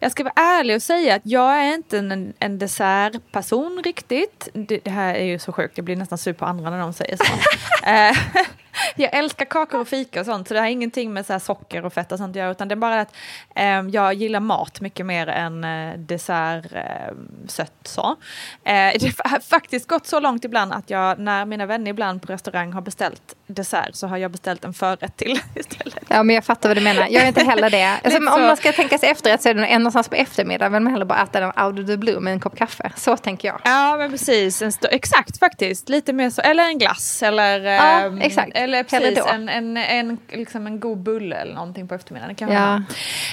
[0.00, 4.48] jag ska vara ärlig och säga att jag är inte en, en dessertperson riktigt.
[4.52, 6.92] Det, det, här är ju så sjukt, jag blir nästan sur på andra när de
[6.92, 7.24] säger så.
[8.96, 11.92] Jag älskar kakor och fika och sånt, så det har ingenting med så socker och
[11.92, 13.14] fett och sånt att göra, utan det är bara att
[13.54, 17.14] eh, jag gillar mat mycket mer än eh, dessert, eh,
[17.48, 18.16] sött så.
[18.64, 22.32] Eh, det har faktiskt gått så långt ibland att jag, när mina vänner ibland på
[22.32, 26.04] restaurang har beställt dessert, så har jag beställt en förrätt till istället.
[26.08, 27.06] Ja, men jag fattar vad du menar.
[27.10, 27.86] Jag är inte heller det.
[28.06, 30.92] Alltså, om man ska tänka sig efterrätt så är det någonstans på eftermiddagen, vill man
[30.92, 32.92] hellre bara äta den out of the blue med en kopp kaffe.
[32.96, 33.60] Så tänker jag.
[33.64, 34.62] Ja, men precis.
[34.90, 35.88] exakt faktiskt.
[35.88, 37.60] Lite mer så, eller en glass eller...
[37.60, 41.94] Ja, ehm, exakt eller precis, en, en, en, liksom en god bulle eller någonting på
[41.94, 42.34] eftermiddagen.
[42.34, 42.82] kan ja.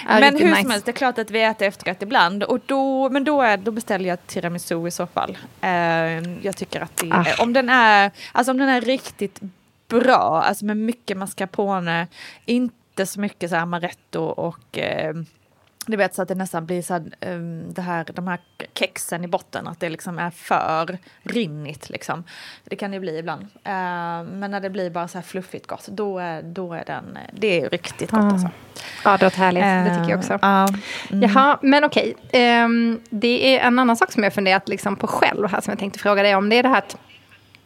[0.08, 0.62] Men hur nice.
[0.62, 2.44] som helst, det är klart att vi äter efterrätt ibland.
[2.44, 5.38] Och då, men då, är, då beställer jag tiramisu i så fall.
[5.64, 5.70] Uh,
[6.46, 7.26] jag tycker att det, ah.
[7.40, 9.40] om, den är, alltså om den är riktigt
[9.88, 12.08] bra, alltså med mycket mascarpone,
[12.46, 15.24] inte så mycket så amaretto och uh,
[15.86, 18.40] du vet så att det nästan blir så här, um, det här, de här
[18.74, 22.24] kexen i botten, att det liksom är för rinnigt liksom.
[22.64, 23.42] Det kan det bli ibland.
[23.42, 23.50] Uh,
[24.32, 27.62] men när det blir bara så här fluffigt gott, då är, då är den, det
[27.62, 28.50] är riktigt gott alltså.
[29.04, 29.64] Ja, det låter härligt.
[29.64, 30.34] Uh, det tycker jag också.
[30.34, 31.30] Uh, mm.
[31.30, 32.16] Jaha, men okej.
[32.64, 35.80] Um, det är en annan sak som jag funderat liksom på själv här som jag
[35.80, 36.50] tänkte fråga dig om.
[36.50, 36.98] Det är det här att,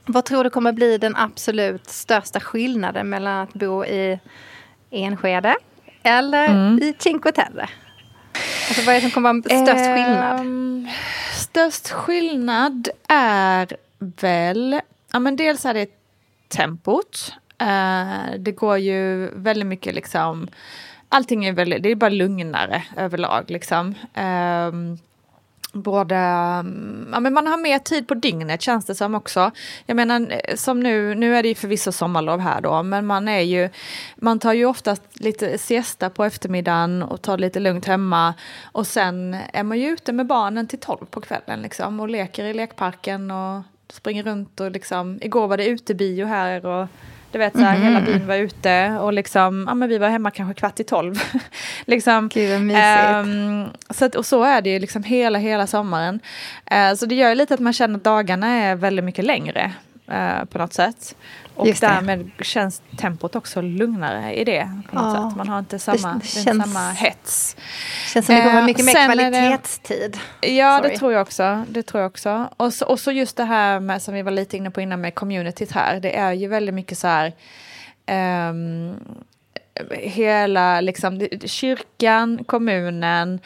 [0.06, 4.20] vad tror du kommer bli den absolut största skillnaden mellan att bo i
[4.92, 5.56] Enskede
[6.04, 6.80] eller mm.
[6.84, 7.70] i Cinque Terre?
[8.68, 10.40] Alltså vad är det som kommer vara störst skillnad?
[10.40, 10.88] Um,
[11.34, 15.90] störst skillnad är väl, ja men dels är det
[16.48, 17.34] tempot.
[17.62, 20.48] Uh, det går ju väldigt mycket liksom,
[21.10, 23.96] allting är väldigt, det är bara lugnare överlag liksom.
[24.16, 24.98] Um,
[25.74, 29.52] både, mm, ja men man har mer tid på dygnet känns det som också.
[29.86, 33.42] Jag menar som nu, nu är det ju förvisso sommarlov här då, men man är
[33.42, 33.70] ju,
[34.16, 38.88] man tar ju oftast lite siesta på eftermiddagen och tar det lite lugnt hemma och
[38.88, 42.54] sen är man ju ute med barnen till tolv på kvällen liksom och leker i
[42.54, 46.88] lekparken och springer runt och liksom, igår var det utebio här och
[47.32, 47.88] du vet, så här, mm.
[47.88, 51.16] hela byn var ute och liksom, ja, men vi var hemma kanske kvart i tolv.
[51.86, 56.20] liksom, Gud, um, så att, och så är det ju liksom hela, hela sommaren.
[56.72, 59.72] Uh, så det gör ju lite att man känner att dagarna är väldigt mycket längre
[60.12, 61.16] uh, på något sätt.
[61.58, 62.44] Och Just därmed det.
[62.44, 64.70] känns tempot också lugnare i det.
[64.90, 65.30] På något ja.
[65.30, 65.38] sätt.
[65.38, 67.56] Man har inte samma, det, känns, samma hets.
[68.14, 70.18] känns som det går mycket mer kvalitetstid.
[70.40, 70.90] Det, ja, Sorry.
[70.90, 71.66] det tror jag också.
[71.70, 72.50] Det tror jag också.
[72.58, 75.02] Och, så, och så just det här med, som vi var lite inne på innan
[75.02, 76.00] med communityt här.
[76.00, 77.34] Det är ju väldigt mycket så här...
[78.50, 78.96] Um,
[79.92, 83.40] hela liksom, kyrkan, kommunen,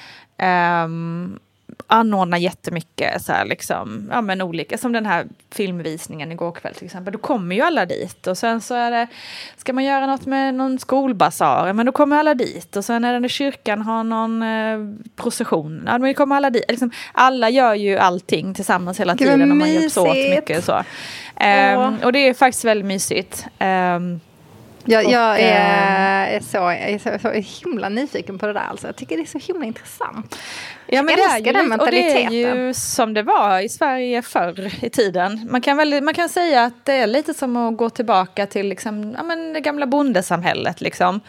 [0.84, 1.40] um,
[1.88, 6.86] anordnar jättemycket så här liksom, ja men olika, som den här filmvisningen igår kväll till
[6.86, 9.08] exempel, då kommer ju alla dit och sen så är det,
[9.58, 13.14] ska man göra något med någon skolbasar, men då kommer alla dit och sen är
[13.14, 14.80] det när kyrkan har någon eh,
[15.16, 19.58] procession, ja då kommer alla dit, liksom, alla gör ju allting tillsammans hela tiden och
[19.58, 20.84] man hjälps åt mycket så.
[21.42, 23.46] Um, och det är faktiskt väldigt mysigt.
[23.60, 24.20] Um,
[24.86, 28.68] jag, jag är, är, så, jag är så, så himla nyfiken på det där.
[28.70, 28.88] Alltså.
[28.88, 30.40] Jag tycker det är så himla intressant.
[30.88, 32.26] Ja, men jag älskar det ju, den mentaliteten.
[32.26, 35.48] Och det är ju som det var i Sverige förr i tiden.
[35.52, 38.68] Man kan, väl, man kan säga att det är lite som att gå tillbaka till
[38.68, 40.82] liksom, ja, men det gamla bondesamhället.
[40.82, 41.22] Liksom.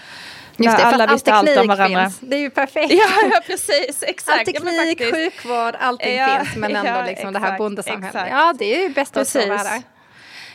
[0.56, 2.02] Just det, alla visste allt om varandra.
[2.02, 2.18] Finns.
[2.20, 2.92] Det är ju perfekt.
[2.92, 4.02] Ja, ja precis.
[4.02, 4.38] Exakt.
[4.38, 6.56] All teknik, ja, sjukvård, allting ja, finns.
[6.56, 8.26] Men ändå liksom exakt, det här bondesamhället.
[8.30, 9.82] Ja, det är ju bäst av två världar.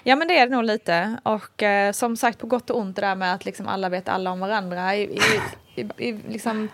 [0.07, 1.17] Ja men det är det nog lite.
[1.23, 4.09] Och eh, som sagt på gott och ont det där med att liksom alla vet
[4.09, 4.95] alla om varandra.
[4.95, 5.19] I,
[5.75, 6.69] i, i, liksom,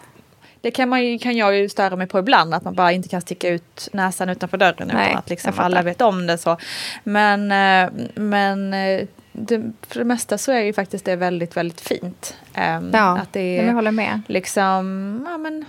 [0.62, 3.22] det kan, man kan jag ju störa mig på ibland, att man bara inte kan
[3.22, 6.38] sticka ut näsan utanför dörren Nej, utan att liksom alla vet om det.
[6.38, 6.58] så.
[7.04, 11.82] Men, eh, men eh, det, för det mesta så är ju faktiskt det väldigt, väldigt
[11.82, 12.38] fint.
[12.58, 14.22] Um, Ja, att det är jag håller med.
[14.28, 15.66] liksom, ja men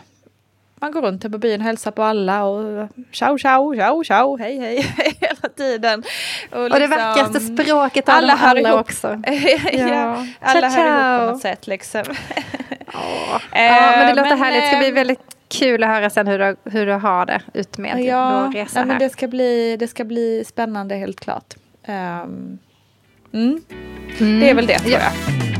[0.80, 4.36] man går runt här på byn och hälsar på alla och ciao, ciao, ciao, ciao,
[4.36, 6.02] hej, hej, hela tiden.
[6.52, 8.80] Och det vackraste språket av alla alla, hör alla ihop.
[8.80, 9.08] också.
[9.72, 12.02] ja, alla Ciao, hör ihop på något sätt liksom.
[12.92, 14.62] Ja, Eh, men det låter men, härligt.
[14.62, 17.42] Det ska bli eh, väldigt kul att höra sen hur du, hur du har det
[17.54, 21.20] ut med Ja, vår resa ja men det ska, bli, det ska bli spännande helt
[21.20, 21.54] klart.
[21.86, 22.58] Ehm,
[23.32, 23.60] mm.
[24.18, 24.98] Det är väl det tror Ja.
[24.98, 25.53] jag.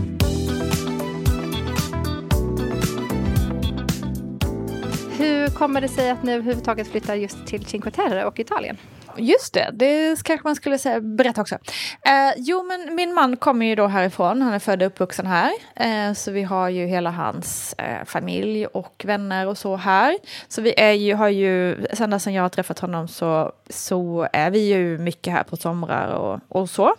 [5.19, 8.77] Hur kommer det sig att ni överhuvudtaget flyttar just till Cinque Terre och Italien?
[9.17, 11.55] Just det, det kanske man skulle säga, berätta också.
[12.03, 15.53] Eh, jo, men min man kommer ju då härifrån, han är född och uppvuxen här.
[15.77, 20.19] Eh, så vi har ju hela hans eh, familj och vänner och så här.
[20.49, 24.51] Så vi är ju, har ju, sen sen jag har träffat honom så, så är
[24.51, 26.95] vi ju mycket här på somrar och, och så.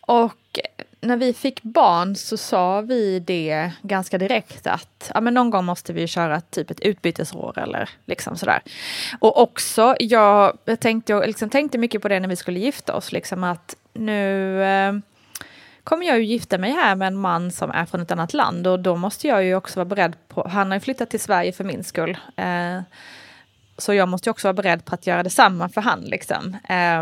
[0.00, 0.32] Och
[1.00, 5.64] när vi fick barn så sa vi det ganska direkt att ja, men någon gång
[5.64, 8.62] måste vi köra typ ett utbytesår eller liksom sådär.
[9.18, 12.94] Och också, jag, jag tänkte, jag liksom tänkte mycket på det när vi skulle gifta
[12.94, 14.92] oss, liksom att nu eh,
[15.84, 18.66] kommer jag ju gifta mig här med en man som är från ett annat land
[18.66, 21.52] och då måste jag ju också vara beredd på, han har ju flyttat till Sverige
[21.52, 22.18] för min skull.
[22.36, 22.80] Eh,
[23.78, 26.56] så jag måste också vara beredd på att göra detsamma för han liksom.
[26.68, 27.00] Eh,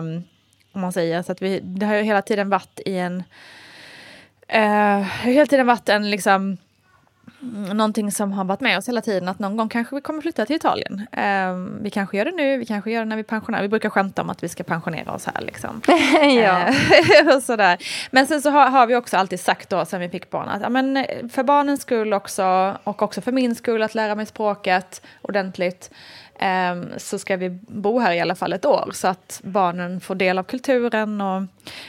[0.73, 3.23] om man säger så att vi, det har ju hela tiden varit i en
[4.49, 6.57] Eh, det har hela tiden varit en liksom
[7.43, 10.21] mm, någonting som har varit med oss hela tiden att någon gång kanske vi kommer
[10.21, 11.07] flytta till Italien.
[11.13, 13.63] Eh, vi kanske gör det nu, vi kanske gör det när vi pensionerar.
[13.63, 15.83] Vi brukar skämta om att vi ska pensionera oss här liksom.
[16.23, 16.69] ja.
[16.69, 17.79] Eh, och sådär.
[18.11, 20.63] Men sen så har, har vi också alltid sagt då sen vi fick barn att
[20.63, 24.27] ja, men, eh, för barnens skull också och också för min skull att lära mig
[24.27, 25.91] språket ordentligt
[26.97, 30.39] så ska vi bo här i alla fall ett år så att barnen får del
[30.39, 31.43] av kulturen och,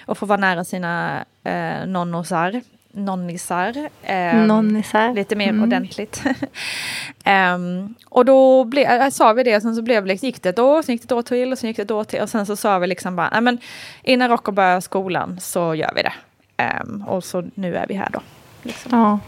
[0.05, 3.89] och får vara nära sina eh, nonnosar, nonnisar.
[4.03, 5.13] ehm, Nonnisar.
[5.13, 6.23] Lite mer ordentligt.
[7.23, 10.60] Ehm, och då ble, äh, sa vi det, sen så blev det, gick det ett
[10.60, 12.29] år, sen gick det ett år till och sen gick det ett år till och
[12.29, 13.58] sen så sa vi liksom bara, "Nej, men
[14.03, 16.13] innan Rocco börjar skolan så gör vi det.
[16.58, 18.19] Ehm, och så nu är vi här då.
[18.63, 18.99] Liksom.
[18.99, 19.19] Ja.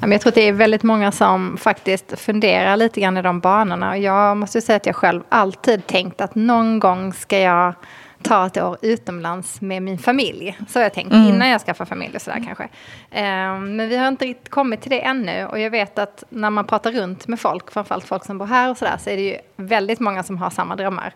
[0.00, 3.98] Jag tror att det är väldigt många som faktiskt funderar lite grann i de banorna.
[3.98, 7.74] Jag måste säga att jag själv alltid tänkt att någon gång ska jag
[8.22, 10.58] ta ett år utomlands med min familj.
[10.68, 12.68] Så har jag tänkt innan jag skaffar familj och sådär kanske.
[13.10, 15.46] Ehm, men vi har inte riktigt kommit till det ännu.
[15.46, 18.70] Och jag vet att när man pratar runt med folk, framförallt folk som bor här
[18.70, 21.14] och sådär, så är det ju väldigt många som har samma drömmar.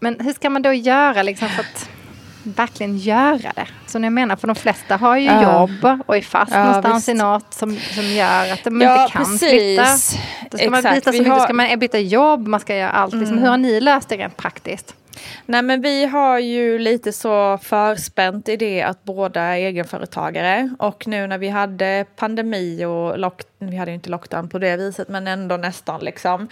[0.00, 1.90] Men hur ska man då göra liksom för att
[2.44, 3.66] verkligen göra det?
[3.86, 5.42] Så jag menar, för de flesta har ju Ja.
[5.42, 7.08] jobb och är fast Ja, någonstans visst.
[7.08, 9.48] i något som, som gör att de Ja, inte kan precis.
[9.50, 9.84] flytta.
[10.50, 10.94] Då ska man Exakt.
[10.94, 11.44] byta, Vi så mycket, har- Mm.
[11.46, 13.14] ska man byta jobb, man ska göra allt.
[13.14, 14.94] Liksom, hur har ni löst det rent praktiskt?
[15.46, 21.06] Nej men vi har ju lite så förspänt i det att båda är egenföretagare och
[21.06, 25.08] nu när vi hade pandemi och lock, vi hade ju inte lockdown på det viset
[25.08, 26.48] men ändå nästan liksom.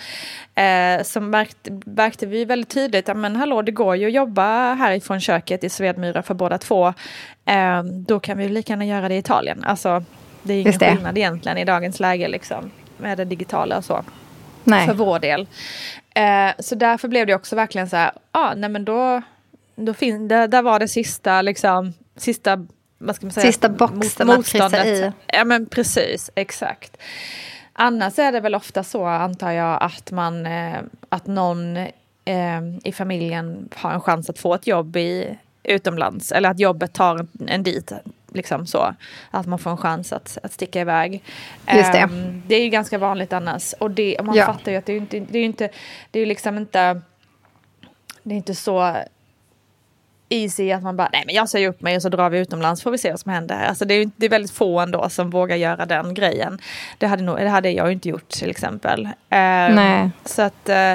[0.55, 4.75] Eh, så märkte, märkte vi väldigt tydligt att men hallå det går ju att jobba
[4.75, 6.95] härifrån köket i Svedmyra för båda två.
[7.45, 9.65] Eh, då kan vi lika gärna göra det i Italien.
[9.65, 10.05] Alltså
[10.43, 14.05] det är ingen skillnad egentligen i dagens läge liksom med det digitala och så
[14.65, 14.87] Nej.
[14.87, 15.47] för vår del.
[16.15, 19.23] Eh, så därför blev det också verkligen så här, ah, nej men då,
[19.77, 22.67] då fin- där, där var det sista, liksom, sista,
[22.99, 23.47] vad ska man säga?
[23.47, 25.13] Sista boxen att kryssa i.
[25.27, 26.97] Ja men precis, exakt.
[27.73, 31.77] Annars är det väl ofta så, antar jag, att man, eh, att någon
[32.25, 36.93] eh, i familjen har en chans att få ett jobb i utomlands, eller att jobbet
[36.93, 37.93] tar en, en dit,
[38.35, 38.95] liksom så.
[39.31, 41.23] Att man får en chans att, att sticka iväg.
[41.75, 41.99] Just det.
[41.99, 43.73] Ehm, det är ju ganska vanligt annars.
[43.73, 44.47] Och det, man Ja.
[44.47, 45.69] fattar ju att det är ju inte, det är inte,
[46.11, 47.01] det är ju liksom inte,
[48.23, 48.97] det är inte så
[50.33, 52.83] easy att man bara, nej men jag säger upp mig och så drar vi utomlands
[52.83, 53.65] får vi se vad som händer.
[53.65, 56.59] Alltså det är, det är väldigt få ändå som vågar göra den grejen.
[56.99, 59.09] Det hade, nog, det hade jag inte gjort till exempel.
[59.31, 60.11] Ehm, Nej.
[60.25, 60.95] Så att eh,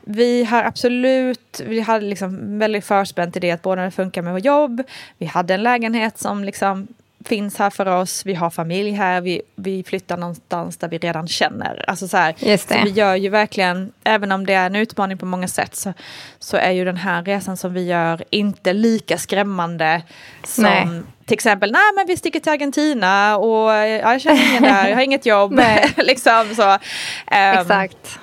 [0.00, 4.44] vi har absolut, vi hade liksom väldigt förspänt i det att båda funkar med vårt
[4.44, 4.82] jobb.
[5.18, 6.88] Vi hade en lägenhet som liksom
[7.26, 11.28] finns här för oss, vi har familj här, vi, vi flyttar någonstans där vi redan
[11.28, 11.84] känner.
[11.88, 12.56] Alltså så här.
[12.56, 15.92] Så vi gör ju verkligen, även om det är en utmaning på många sätt, så,
[16.38, 20.02] så är ju den här resan som vi gör inte lika skrämmande
[20.44, 21.02] som Nej.
[21.24, 24.96] till exempel, nej men vi sticker till Argentina och ja, jag känner ingen där, jag
[24.96, 25.60] har inget jobb.
[25.96, 26.78] Liksom så.
[27.26, 28.18] Ehm, Exakt.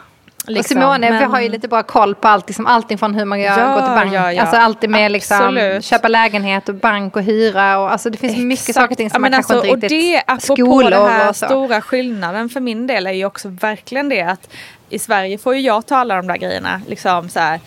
[0.49, 3.15] Liksom, och Simone, vi men- har ju lite bra koll på allt, liksom, allting från
[3.15, 4.13] hur man gör, Ja, går till bank.
[4.13, 4.41] ja, ja.
[4.41, 7.79] Alltså alltid med liksom, köpa lägenhet och bank och hyra.
[7.79, 8.75] Och, alltså, det finns mycket Exakt.
[8.83, 10.13] saker och ting som man kanske alltså, inte och riktigt...
[10.27, 11.45] det, apropå skolor den här och så.
[11.45, 14.49] stora skillnaden för min del är ju också verkligen det att
[14.89, 16.81] i Sverige får ju jag tala de där grejerna.
[16.87, 17.61] Liksom så här, det.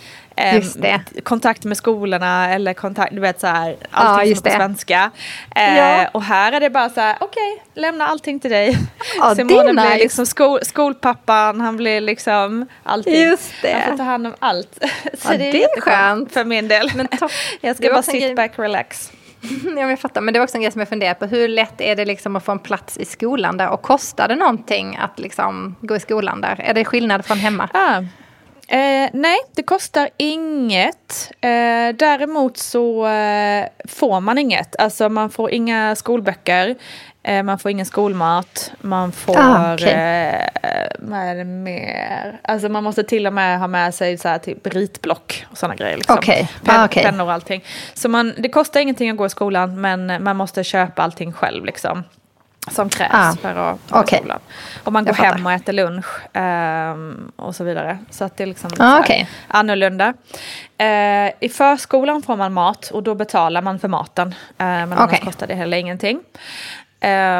[1.22, 5.10] Kontakt med skolorna eller kontakt, du vet så här, allting just som är på svenska.
[5.56, 6.08] Eh, Ja.
[6.12, 8.78] Och här är det bara så här, okej, lämna allting till dig.
[9.18, 9.98] Ja, Simone blir nice.
[9.98, 13.14] liksom skol, skolpappan, han blir liksom allting.
[13.20, 13.72] Just det.
[13.72, 14.78] Han får ta hand om allt.
[15.18, 16.32] Så Ja, det är, det är skönt.
[16.32, 16.90] för min del.
[16.94, 17.30] Men topp.
[17.60, 19.12] Jag ska bara sit back, relax.
[19.40, 20.20] Ja, men jag fattar.
[20.20, 21.26] Men det var också en grej som jag funderade på.
[21.26, 23.68] Hur lätt är det liksom att få en plats i skolan där?
[23.68, 26.60] Och kostar det någonting att liksom gå i skolan där?
[26.60, 27.68] Är det skillnad från hemma?
[27.74, 28.00] Ah.
[28.68, 31.30] Eh, nej, det kostar inget.
[31.40, 34.76] Eh, däremot så eh, får man inget.
[34.76, 36.74] Alltså man får inga skolböcker.
[37.22, 38.72] Eh, man får ingen skolmat.
[38.80, 39.36] Man får...
[39.38, 39.92] Ah, okej.
[39.92, 42.40] eh, det mer?
[42.42, 45.74] Alltså man måste till och med ha med sig så här typ ritblock och sådana
[45.74, 45.96] grejer.
[45.96, 46.18] Liksom.
[46.18, 46.48] Okej.
[46.64, 47.02] Pen, Ah, okej.
[47.04, 47.64] Pennor och allting.
[47.94, 51.64] Så man, det kostar ingenting att gå i skolan men man måste köpa allting själv
[51.64, 52.04] liksom.
[52.70, 54.38] Som krävs Ah, för att gå i skolan.
[54.84, 57.98] Och man går hem och äter lunch ehm, och så vidare.
[58.10, 59.28] Så att det är liksom Ah, okej.
[59.48, 60.14] annorlunda.
[60.78, 64.28] Eh, I förskolan får man mat och då betalar man för maten.
[64.28, 65.20] Eh, men annars Okej.
[65.24, 66.20] kostar det heller ingenting.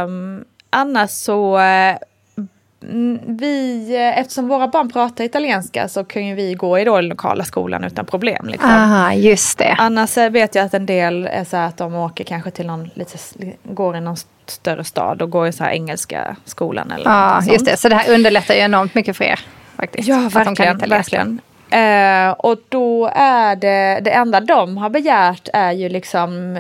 [0.05, 6.79] Um, annars så mm, vi, eftersom våra barn pratar italienska så kan ju vi gå
[6.79, 8.47] i den lokala skolan utan problem.
[8.47, 8.71] Liksom.
[8.71, 9.75] Aha, just det.
[9.79, 13.19] Annars vet jag att en del är så att de åker kanske till någon, lite,
[13.63, 14.17] går i någon
[14.53, 17.77] större stad och går i så här engelska skolan eller Ja, just det.
[17.77, 19.41] Så det här underlättar ju enormt mycket för er.
[19.77, 20.09] Faktiskt.
[20.09, 20.89] Ja, Att de kan verkligen.
[20.89, 21.41] verkligen.
[21.71, 26.59] Eh, och då är det, det enda de har begärt är ju liksom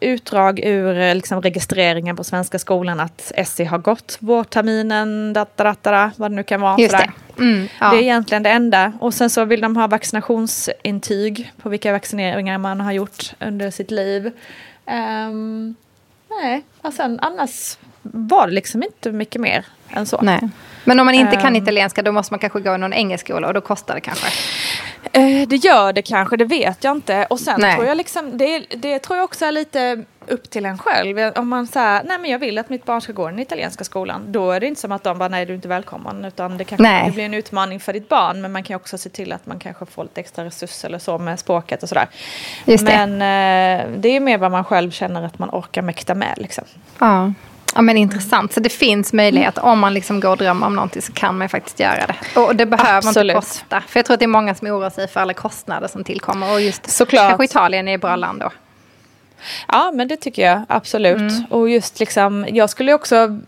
[0.00, 6.34] utdrag ur liksom registreringen på Svenska skolan att SE har gått vårterminen, dattaratara, vad det
[6.34, 6.76] nu kan vara.
[6.78, 7.10] Just det.
[7.38, 7.90] Mm, ja.
[7.90, 8.92] Det är egentligen det enda.
[9.00, 13.90] Och sen så vill de ha vaccinationsintyg på vilka vaccineringar man har gjort under sitt
[13.90, 14.30] liv.
[14.86, 15.74] Ehm,
[16.42, 20.20] nej, och sen annars var det liksom inte mycket mer än så.
[20.22, 20.48] Nej.
[20.84, 21.62] Men om man inte kan Ehm.
[21.62, 24.26] italienska då måste man kanske gå i någon engelsk skola och då kostar det kanske.
[25.12, 27.26] Eh, det gör det kanske, det vet jag inte.
[27.30, 27.74] Och sen Nej.
[27.74, 31.32] tror jag liksom, det, det tror jag också är lite upp till en själv.
[31.36, 34.32] Om man säger, nej men jag vill att mitt barn ska gå den italienska skolan.
[34.32, 36.24] Då är det inte som att de bara, nej du är inte välkommen.
[36.24, 37.06] Utan det kanske Nej.
[37.06, 38.40] det blir en utmaning för ditt barn.
[38.40, 41.18] Men man kan också se till att man kanske får lite extra resurser eller så
[41.18, 42.08] med språket och sådär.
[42.64, 43.06] Just det.
[43.06, 46.64] men eh, det är mer vad man själv känner att man orkar mäkta med liksom.
[46.98, 47.32] Ja.
[47.74, 48.52] ja, men intressant.
[48.52, 49.58] Så det finns möjlighet.
[49.58, 52.40] Om man liksom går och drömmer om någonting så kan man faktiskt göra det.
[52.40, 53.36] Och det behöver Absolut.
[53.36, 53.82] inte kosta.
[53.88, 56.52] För jag tror att det är många som oroar sig för alla kostnader som tillkommer.
[56.52, 57.28] Och just Såklart.
[57.28, 58.50] kanske Italien är ett bra land då.
[59.68, 61.16] Ja, men det tycker jag absolut.
[61.16, 61.44] Mm.
[61.50, 63.40] Och just liksom, jag skulle också,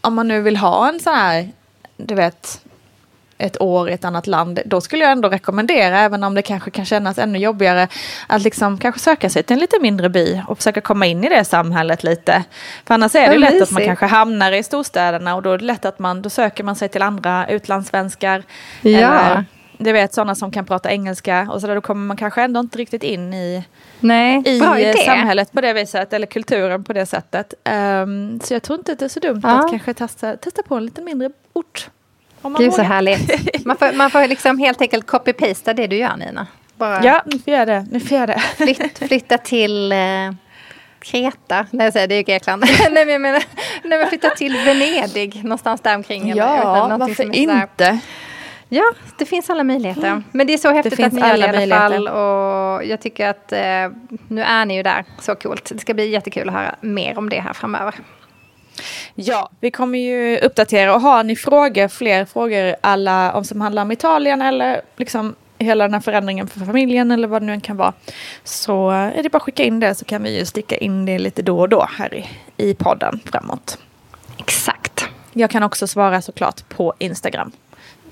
[0.00, 1.48] om man nu vill ha en sån här,
[1.96, 2.60] du vet,
[3.38, 6.70] ett år i ett annat land, då skulle jag ändå rekommendera, även om det kanske
[6.70, 7.88] kan kännas ännu jobbigare,
[8.26, 11.28] att liksom kanske söka sig till en lite mindre by och försöka komma in i
[11.28, 12.44] det samhället lite.
[12.84, 13.86] För annars är det Vad lätt att man mysigt.
[13.86, 16.88] kanske hamnar i storstäderna och då är det lätt att man, då söker man sig
[16.88, 18.42] till andra utlandssvenskar.
[18.82, 18.90] Ja.
[18.90, 19.44] Eller,
[19.78, 22.60] du vet, sådana som kan prata engelska och så där, då kommer man kanske ändå
[22.60, 23.64] inte riktigt in i
[24.00, 24.58] Nej, i
[25.06, 27.54] samhället på det viset, eller kulturen på det sättet.
[27.64, 29.64] Ehm, så jag tror inte att det är så dumt Ja.
[29.64, 31.88] att kanske testa, testa på en lite mindre ort.
[32.42, 33.64] Om man Gud så härligt.
[33.66, 36.46] Man får, man får liksom helt enkelt copy-pasta det du gör Nina.
[36.76, 37.86] Bara Ja, nu får jag det.
[37.90, 38.38] Nu får jag det.
[38.56, 39.98] flytt, flytta till eh,
[41.00, 41.66] Kreta.
[41.70, 42.64] Nej, jag säger det är Grekland.
[42.90, 43.42] nej, men jag menar,
[43.82, 45.44] nej, men flytta till Venedig.
[45.44, 46.30] Någonstans där omkring.
[46.30, 47.98] eller- ja, någonting varför sådär- inte?
[48.68, 50.22] Ja, det finns alla möjligheter.
[50.32, 52.08] Men det är så häftigt finns att ni gör det i alla fall.
[52.08, 53.58] Och jag tycker att eh,
[54.28, 55.04] nu är ni ju där.
[55.20, 55.70] Så coolt.
[55.74, 57.94] Det ska bli jättekul att höra mer om det här framöver.
[59.14, 63.82] Ja, vi kommer ju uppdatera och har ni frågor, fler frågor alla om som handlar
[63.82, 67.60] om Italien eller liksom hela den här förändringen för familjen eller vad det nu än
[67.60, 67.92] kan vara.
[68.44, 71.18] Så är det bara att skicka in det så kan vi ju sticka in det
[71.18, 73.78] lite då och då här i, i podden framåt.
[74.38, 75.08] Exakt.
[75.32, 77.52] Jag kan också svara såklart på Instagram.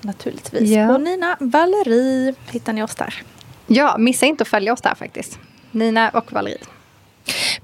[0.00, 0.70] Naturligtvis.
[0.70, 0.86] Ja.
[0.86, 3.14] På Nina Valerie hittar ni oss där.
[3.66, 5.38] Ja, missa inte att följa oss där faktiskt.
[5.70, 6.58] Nina och Valerie.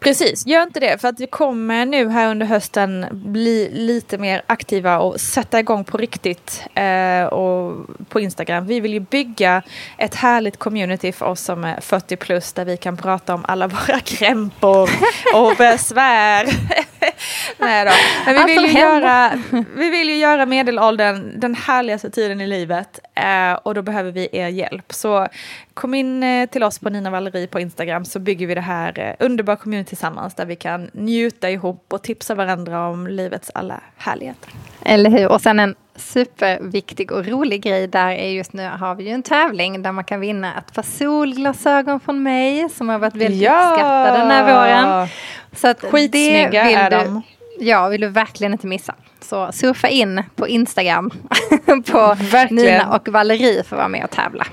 [0.02, 4.42] Precis, gör inte det för att vi kommer nu här under hösten bli lite mer
[4.46, 8.66] aktiva och sätta igång på riktigt eh, och på Instagram.
[8.66, 9.62] Vi vill ju bygga
[9.98, 13.66] ett härligt community för oss som är 40 plus där vi kan prata om alla
[13.66, 14.90] våra krämpor
[15.34, 16.46] och besvär.
[17.58, 17.90] Nej då.
[18.26, 19.32] Men vi vill, ju göra,
[19.76, 24.28] vi vill ju göra medelåldern den härligaste tiden i livet eh, och då behöver vi
[24.32, 24.92] er hjälp.
[24.92, 25.28] Så
[25.74, 28.98] kom in eh, till oss på Nina Valerie på Instagram så bygger vi det här
[28.98, 33.80] eh, underbara community tillsammans där vi kan njuta ihop och tipsa varandra om livets alla
[33.96, 34.50] härligheter.
[34.82, 35.28] Eller hur?
[35.28, 39.22] Och sen en superviktig och rolig grej där är just nu har vi ju en
[39.22, 43.70] tävling där man kan vinna ett par solglasögon från mig som har varit väldigt Ja!
[43.70, 45.08] uppskattade den här våren.
[45.56, 47.22] Så att Skitsnygga det vill är du, de.
[47.60, 48.94] Ja, vill du verkligen inte missa.
[49.20, 51.10] Så surfa in på Instagram
[51.66, 52.64] på Verkligen.
[52.64, 54.46] Nina och Valerie för att vara med och tävla.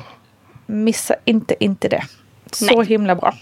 [0.65, 2.03] missa inte, inte det.
[2.51, 2.85] Så Nej.
[2.85, 3.33] himla bra.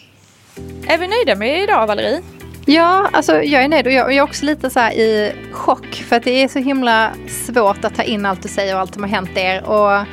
[0.87, 2.21] Är vi nöjda med idag Valerie?
[2.65, 6.03] Ja, alltså jag är nöjd och jag, jag är också lite så här i chock
[6.09, 7.11] för att det är så himla
[7.45, 9.63] svårt att ta in allt du säger och allt som har hänt er.
[9.63, 10.05] Och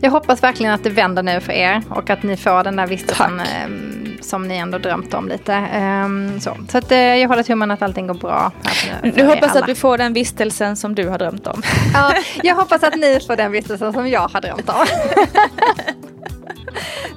[0.00, 2.86] jag hoppas verkligen att det vänder nu för er och att ni får den där
[2.86, 5.54] vistelsen ehm, som ni ändå drömt om lite.
[5.54, 8.52] Ehm, så så att, eh, jag håller tummen att allting går bra.
[9.02, 9.60] Du hoppas alla.
[9.60, 11.62] att vi får den vistelsen som du har drömt om.
[11.94, 14.86] Ja, jag hoppas att ni får den vistelsen som jag har drömt om.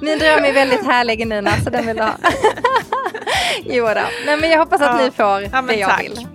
[0.02, 2.10] Min dröm är väldigt härlig Nina, så den vill du ha.
[3.64, 4.00] jo då.
[4.26, 5.04] Nej, men jag hoppas att Ja.
[5.04, 6.02] ni får Ja, det jag tack.
[6.02, 6.26] vill.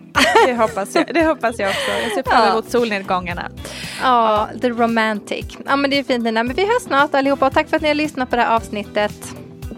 [0.46, 1.92] Det hoppas jag, det hoppas jag också.
[2.04, 2.52] Jag ser fram Ja.
[2.52, 3.50] emot solnedgångarna.
[4.04, 5.46] Ja, the romantic.
[5.66, 6.44] Ja, men det är fint Nina.
[6.44, 8.56] Men vi hörs snart allihopa och tack för att ni har lyssnat på det här
[8.56, 9.14] avsnittet.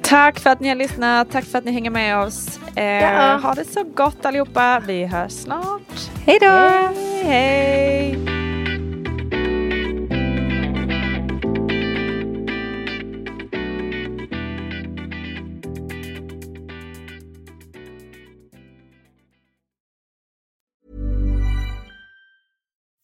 [0.02, 1.32] Tack för att ni har lyssnat.
[1.32, 2.60] Tack för att ni hänger med oss.
[2.76, 3.38] Eh, Ja.
[3.44, 4.82] Ha det så gott allihopa.
[4.88, 5.82] Vi hörs snart.
[6.26, 6.48] Hej då!
[6.48, 8.39] Hej, hej.